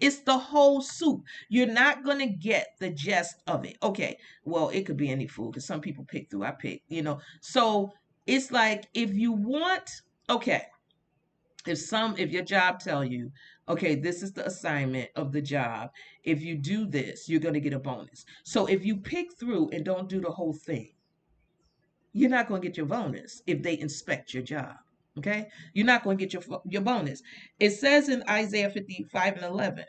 it's 0.00 0.20
the 0.20 0.38
whole 0.38 0.80
soup. 0.80 1.22
You're 1.48 1.66
not 1.66 2.04
going 2.04 2.18
to 2.20 2.26
get 2.26 2.74
the 2.78 2.90
gist 2.90 3.36
of 3.46 3.64
it. 3.64 3.76
Okay. 3.82 4.18
Well, 4.44 4.68
it 4.68 4.86
could 4.86 4.96
be 4.96 5.10
any 5.10 5.26
food 5.26 5.52
because 5.52 5.66
some 5.66 5.80
people 5.80 6.04
pick 6.04 6.30
through. 6.30 6.44
I 6.44 6.52
pick, 6.52 6.82
you 6.88 7.02
know. 7.02 7.20
So 7.40 7.92
it's 8.26 8.50
like 8.50 8.88
if 8.94 9.14
you 9.14 9.32
want, 9.32 9.90
okay, 10.30 10.66
if 11.66 11.78
some, 11.78 12.14
if 12.16 12.30
your 12.30 12.44
job 12.44 12.80
tell 12.80 13.04
you, 13.04 13.30
okay, 13.68 13.94
this 13.94 14.22
is 14.22 14.32
the 14.32 14.46
assignment 14.46 15.10
of 15.16 15.32
the 15.32 15.42
job. 15.42 15.90
If 16.24 16.42
you 16.42 16.56
do 16.56 16.86
this, 16.86 17.28
you're 17.28 17.40
going 17.40 17.54
to 17.54 17.60
get 17.60 17.72
a 17.72 17.78
bonus. 17.78 18.24
So 18.44 18.66
if 18.66 18.84
you 18.84 18.96
pick 18.96 19.36
through 19.38 19.70
and 19.70 19.84
don't 19.84 20.08
do 20.08 20.20
the 20.20 20.30
whole 20.30 20.54
thing, 20.54 20.92
you're 22.12 22.30
not 22.30 22.48
going 22.48 22.62
to 22.62 22.68
get 22.68 22.76
your 22.76 22.86
bonus 22.86 23.42
if 23.46 23.62
they 23.62 23.78
inspect 23.78 24.32
your 24.32 24.42
job. 24.42 24.76
Okay, 25.18 25.48
you're 25.74 25.86
not 25.86 26.04
going 26.04 26.16
to 26.16 26.24
get 26.24 26.32
your 26.32 26.60
your 26.64 26.82
bonus. 26.82 27.22
It 27.58 27.70
says 27.70 28.08
in 28.08 28.22
Isaiah 28.28 28.70
55 28.70 29.34
and 29.34 29.44
11, 29.44 29.84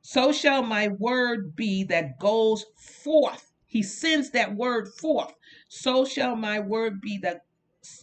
so 0.00 0.32
shall 0.32 0.62
my 0.62 0.88
word 0.88 1.56
be 1.56 1.84
that 1.84 2.18
goes 2.18 2.64
forth. 2.76 3.52
He 3.66 3.82
sends 3.82 4.30
that 4.30 4.54
word 4.54 4.88
forth. 5.00 5.32
So 5.68 6.04
shall 6.04 6.36
my 6.36 6.60
word 6.60 7.00
be 7.00 7.18
that 7.18 7.40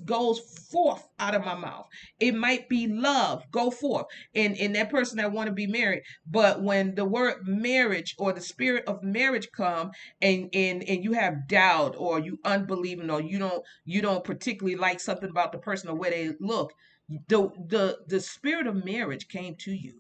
goes 0.06 0.39
forth 0.39 1.08
out 1.20 1.36
of 1.36 1.46
my 1.46 1.56
mouth. 1.56 1.88
It 2.20 2.36
might 2.36 2.70
be 2.70 2.88
love, 2.88 3.44
go 3.52 3.72
forth. 3.72 4.06
And 4.36 4.56
in 4.56 4.74
that 4.74 4.89
person 4.89 5.17
that 5.17 5.32
want 5.32 5.48
to 5.48 5.54
be 5.54 5.67
married. 5.67 6.04
But 6.26 6.62
when 6.62 6.96
the 6.96 7.06
word 7.06 7.48
marriage 7.48 8.15
or 8.17 8.34
the 8.34 8.41
spirit 8.41 8.86
of 8.86 9.04
marriage 9.04 9.50
come 9.52 9.91
and 10.22 10.50
and 10.54 10.84
and 10.84 11.04
you 11.04 11.13
have 11.13 11.48
doubt 11.48 11.96
or 11.98 12.19
you 12.19 12.40
unbelieving 12.44 13.10
or 13.10 13.21
you 13.21 13.40
don't 13.40 13.63
you 13.86 14.02
don't 14.02 14.23
particularly 14.23 14.75
like 14.75 15.00
something 15.00 15.29
about 15.29 15.52
the 15.52 15.58
person 15.58 15.90
or 15.90 15.96
where 15.96 16.12
they 16.12 16.34
look, 16.40 16.73
the 17.27 17.50
the 17.67 18.00
the 18.08 18.19
spirit 18.19 18.67
of 18.67 18.86
marriage 18.86 19.27
came 19.27 19.56
to 19.56 19.71
you. 19.71 19.96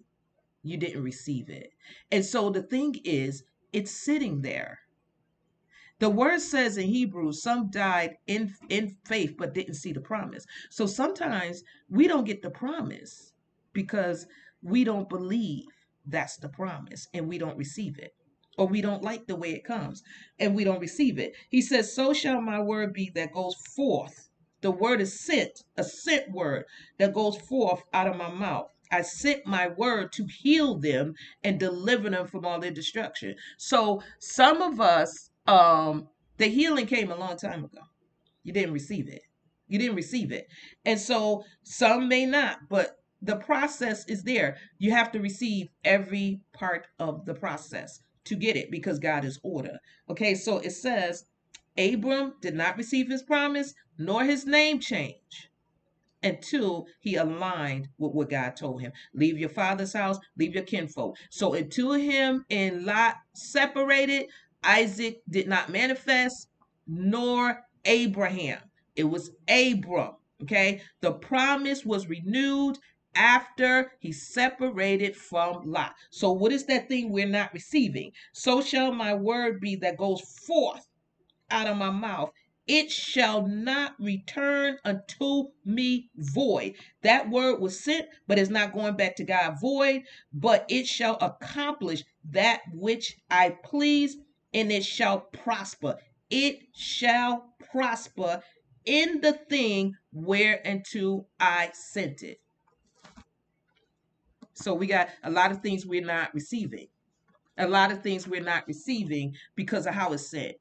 You 0.63 0.77
didn't 0.77 1.03
receive 1.03 1.49
it. 1.49 1.71
And 2.11 2.23
so 2.23 2.49
the 2.49 2.61
thing 2.61 2.95
is, 3.03 3.43
it's 3.73 3.91
sitting 3.91 4.41
there 4.41 4.79
the 6.01 6.09
word 6.09 6.41
says 6.41 6.77
in 6.77 6.87
Hebrew, 6.87 7.31
some 7.31 7.69
died 7.69 8.17
in 8.25 8.55
in 8.69 8.97
faith 9.05 9.35
but 9.37 9.53
didn't 9.53 9.75
see 9.75 9.93
the 9.93 10.01
promise. 10.01 10.47
So 10.71 10.87
sometimes 10.87 11.63
we 11.91 12.07
don't 12.07 12.25
get 12.25 12.41
the 12.41 12.49
promise 12.49 13.33
because 13.71 14.25
we 14.63 14.83
don't 14.83 15.09
believe 15.09 15.65
that's 16.07 16.37
the 16.37 16.49
promise 16.49 17.07
and 17.13 17.29
we 17.29 17.37
don't 17.37 17.57
receive 17.57 17.99
it. 17.99 18.15
Or 18.57 18.67
we 18.67 18.81
don't 18.81 19.03
like 19.03 19.27
the 19.27 19.35
way 19.35 19.51
it 19.51 19.63
comes 19.63 20.01
and 20.39 20.55
we 20.55 20.63
don't 20.63 20.81
receive 20.81 21.19
it. 21.19 21.35
He 21.51 21.61
says, 21.61 21.95
So 21.95 22.13
shall 22.13 22.41
my 22.41 22.59
word 22.59 22.93
be 22.93 23.11
that 23.13 23.31
goes 23.33 23.55
forth. 23.75 24.27
The 24.61 24.71
word 24.71 25.01
is 25.01 25.19
sent, 25.19 25.63
a 25.77 25.83
sent 25.83 26.31
word 26.31 26.65
that 26.97 27.13
goes 27.13 27.37
forth 27.37 27.83
out 27.93 28.07
of 28.07 28.17
my 28.17 28.29
mouth. 28.31 28.71
I 28.91 29.03
sent 29.03 29.45
my 29.45 29.67
word 29.69 30.13
to 30.13 30.25
heal 30.25 30.79
them 30.79 31.13
and 31.43 31.59
deliver 31.59 32.09
them 32.09 32.27
from 32.27 32.45
all 32.45 32.59
their 32.59 32.71
destruction. 32.71 33.35
So 33.57 34.01
some 34.19 34.63
of 34.63 34.81
us 34.81 35.30
um 35.47 36.07
the 36.37 36.47
healing 36.47 36.85
came 36.85 37.11
a 37.11 37.15
long 37.15 37.37
time 37.37 37.63
ago 37.63 37.81
you 38.43 38.53
didn't 38.53 38.73
receive 38.73 39.07
it 39.09 39.23
You 39.67 39.79
didn't 39.79 39.95
receive 39.95 40.31
it. 40.31 40.47
And 40.85 40.99
so 40.99 41.43
some 41.63 42.07
may 42.09 42.25
not, 42.25 42.59
but 42.69 42.97
the 43.21 43.37
process 43.37 44.05
is 44.07 44.23
there. 44.23 44.57
You 44.79 44.91
have 44.91 45.11
to 45.13 45.19
receive 45.19 45.69
every 45.83 46.41
part 46.53 46.87
of 46.99 47.25
the 47.25 47.33
process 47.35 48.01
to 48.25 48.35
get 48.35 48.57
it 48.57 48.71
because 48.71 48.99
God 48.99 49.25
is 49.25 49.39
order. 49.43 49.79
Okay, 50.09 50.35
so 50.35 50.59
it 50.59 50.71
says 50.71 51.25
Abram 51.77 52.35
did 52.41 52.55
not 52.55 52.77
receive 52.77 53.09
his 53.09 53.23
promise 53.23 53.73
nor 53.97 54.23
his 54.25 54.45
name 54.45 54.79
change 54.79 55.49
until 56.23 56.87
he 56.99 57.15
aligned 57.15 57.87
with 57.97 58.13
what 58.13 58.29
God 58.29 58.55
told 58.55 58.81
him. 58.81 58.91
Leave 59.13 59.37
your 59.39 59.49
father's 59.49 59.93
house, 59.93 60.19
leave 60.37 60.53
your 60.55 60.63
kinfolk. 60.63 61.17
So 61.29 61.53
until 61.53 61.93
him 61.93 62.45
and 62.49 62.85
Lot 62.85 63.15
separated, 63.33 64.27
Isaac 64.63 65.21
did 65.29 65.47
not 65.47 65.69
manifest, 65.69 66.47
nor 66.87 67.63
Abraham. 67.85 68.59
It 68.95 69.05
was 69.05 69.31
Abram. 69.47 70.15
Okay. 70.43 70.81
The 71.01 71.13
promise 71.13 71.85
was 71.85 72.07
renewed 72.07 72.77
after 73.15 73.91
he 73.99 74.11
separated 74.11 75.15
from 75.15 75.69
Lot. 75.69 75.93
So, 76.09 76.31
what 76.31 76.51
is 76.51 76.65
that 76.65 76.87
thing 76.87 77.11
we're 77.11 77.27
not 77.27 77.53
receiving? 77.53 78.11
So 78.33 78.61
shall 78.61 78.93
my 78.93 79.13
word 79.13 79.59
be 79.59 79.75
that 79.77 79.97
goes 79.97 80.21
forth 80.21 80.87
out 81.49 81.67
of 81.67 81.77
my 81.77 81.89
mouth. 81.89 82.31
It 82.67 82.89
shall 82.91 83.45
not 83.47 83.95
return 83.99 84.77
unto 84.85 85.49
me 85.65 86.09
void. 86.15 86.75
That 87.01 87.29
word 87.29 87.59
was 87.59 87.77
sent, 87.83 88.07
but 88.27 88.39
it's 88.39 88.49
not 88.49 88.73
going 88.73 88.95
back 88.95 89.15
to 89.17 89.23
God 89.25 89.59
void, 89.59 90.03
but 90.31 90.65
it 90.69 90.87
shall 90.87 91.17
accomplish 91.19 92.03
that 92.29 92.61
which 92.71 93.17
I 93.29 93.57
please, 93.63 94.15
and 94.53 94.71
it 94.71 94.83
shall 94.83 95.19
prosper. 95.19 95.97
It 96.29 96.59
shall 96.73 97.53
prosper 97.71 98.41
in 98.85 99.21
the 99.21 99.33
thing 99.33 99.95
whereunto 100.11 101.25
I 101.39 101.71
sent 101.73 102.23
it. 102.23 102.39
So 104.53 104.73
we 104.73 104.87
got 104.87 105.09
a 105.23 105.31
lot 105.31 105.51
of 105.51 105.61
things 105.61 105.85
we're 105.85 106.05
not 106.05 106.33
receiving. 106.33 106.87
A 107.57 107.67
lot 107.67 107.91
of 107.91 108.01
things 108.01 108.27
we're 108.27 108.41
not 108.41 108.67
receiving 108.67 109.35
because 109.55 109.85
of 109.85 109.93
how 109.93 110.13
it's 110.13 110.27
said. 110.27 110.55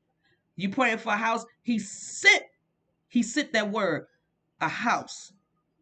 You 0.57 0.69
praying 0.69 0.99
for 0.99 1.13
a 1.13 1.17
house, 1.17 1.45
he 1.63 1.79
sent, 1.79 2.43
he 3.09 3.23
sent 3.23 3.53
that 3.53 3.71
word, 3.71 4.07
a 4.61 4.69
house. 4.69 5.33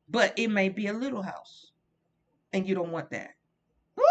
But 0.08 0.38
it 0.38 0.48
may 0.48 0.68
be 0.68 0.86
a 0.86 0.92
little 0.92 1.22
house. 1.22 1.72
And 2.52 2.66
you 2.66 2.74
don't 2.74 2.92
want 2.92 3.10
that. 3.10 3.30
Woo! 3.96 4.04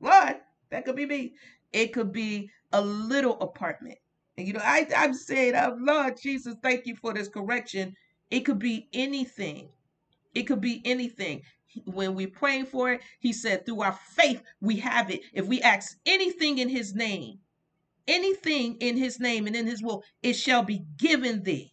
Lord, 0.00 0.36
that 0.70 0.84
could 0.84 0.96
be 0.96 1.06
me. 1.06 1.34
It 1.72 1.92
could 1.92 2.12
be 2.12 2.50
a 2.72 2.80
little 2.80 3.38
apartment. 3.40 3.98
And 4.36 4.46
you 4.46 4.52
know, 4.52 4.62
I, 4.62 4.86
I'm 4.96 5.14
saying, 5.14 5.54
oh, 5.56 5.76
Lord 5.80 6.14
Jesus, 6.20 6.54
thank 6.62 6.86
you 6.86 6.96
for 6.96 7.12
this 7.12 7.28
correction. 7.28 7.94
It 8.30 8.40
could 8.40 8.58
be 8.58 8.88
anything. 8.92 9.68
It 10.34 10.44
could 10.44 10.60
be 10.60 10.82
anything 10.84 11.42
when 11.84 12.14
we 12.14 12.26
pray 12.26 12.64
for 12.64 12.92
it, 12.92 13.00
he 13.20 13.32
said, 13.32 13.64
through 13.64 13.82
our 13.82 13.92
faith, 13.92 14.42
we 14.60 14.76
have 14.76 15.10
it. 15.10 15.20
If 15.32 15.46
we 15.46 15.60
ask 15.62 15.96
anything 16.06 16.58
in 16.58 16.68
his 16.68 16.94
name, 16.94 17.38
anything 18.08 18.76
in 18.80 18.96
his 18.96 19.20
name 19.20 19.46
and 19.46 19.56
in 19.56 19.66
his 19.66 19.82
will, 19.82 20.02
it 20.22 20.34
shall 20.34 20.62
be 20.62 20.84
given 20.96 21.42
thee. 21.42 21.72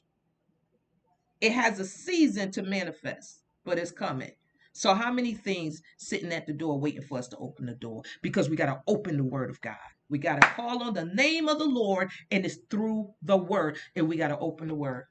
It 1.41 1.51
has 1.51 1.79
a 1.79 1.85
season 1.85 2.51
to 2.51 2.63
manifest, 2.63 3.41
but 3.63 3.77
it's 3.77 3.91
coming. 3.91 4.31
So, 4.77 4.95
how 4.95 5.11
many 5.13 5.35
things 5.35 5.81
sitting 5.99 6.33
at 6.33 6.47
the 6.47 6.53
door 6.53 6.79
waiting 6.79 7.03
for 7.03 7.19
us 7.19 7.29
to 7.29 7.37
open 7.37 7.67
the 7.67 7.75
door? 7.75 8.03
Because 8.23 8.49
we 8.49 8.57
got 8.57 8.67
to 8.67 8.81
open 8.87 9.17
the 9.17 9.25
word 9.25 9.51
of 9.51 9.61
God. 9.61 9.77
We 10.09 10.19
got 10.19 10.37
to 10.37 10.43
call 10.45 10.83
on 10.83 10.95
the 10.95 11.05
name 11.05 11.49
of 11.49 11.59
the 11.59 11.65
Lord, 11.67 12.11
and 12.31 12.45
it's 12.45 12.59
through 12.71 13.13
the 13.23 13.37
word, 13.37 13.79
and 13.95 14.09
we 14.09 14.17
got 14.17 14.29
to 14.29 14.39
open 14.39 14.69
the 14.69 14.75
word. 14.75 15.05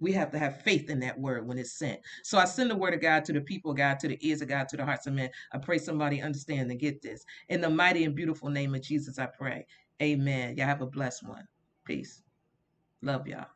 We 0.00 0.12
have 0.12 0.32
to 0.32 0.38
have 0.38 0.62
faith 0.62 0.90
in 0.90 1.00
that 1.00 1.20
word 1.20 1.46
when 1.48 1.58
it's 1.58 1.78
sent. 1.78 2.00
So 2.24 2.38
I 2.38 2.46
send 2.46 2.70
the 2.70 2.76
word 2.76 2.94
of 2.94 3.02
God 3.02 3.24
to 3.26 3.34
the 3.34 3.42
people 3.42 3.74
God, 3.74 4.00
to 4.00 4.08
the 4.08 4.18
ears 4.28 4.42
of 4.42 4.48
God, 4.48 4.68
to 4.70 4.78
the 4.78 4.84
hearts 4.86 5.06
of 5.08 5.14
men. 5.14 5.30
I 5.52 5.58
pray 5.58 5.78
somebody 5.78 6.22
understand 6.22 6.70
and 6.70 6.80
get 6.80 7.02
this. 7.02 7.24
In 7.48 7.62
the 7.62 7.70
mighty 7.70 8.04
and 8.04 8.14
beautiful 8.16 8.50
name 8.50 8.74
of 8.74 8.82
Jesus, 8.82 9.18
I 9.18 9.26
pray. 9.26 9.66
Amen. 10.02 10.56
Y'all 10.56 10.66
have 10.66 10.82
a 10.82 10.86
blessed 10.88 11.26
one. 11.26 11.46
Peace. 11.86 12.22
Love 13.02 13.26
y'all. 13.28 13.48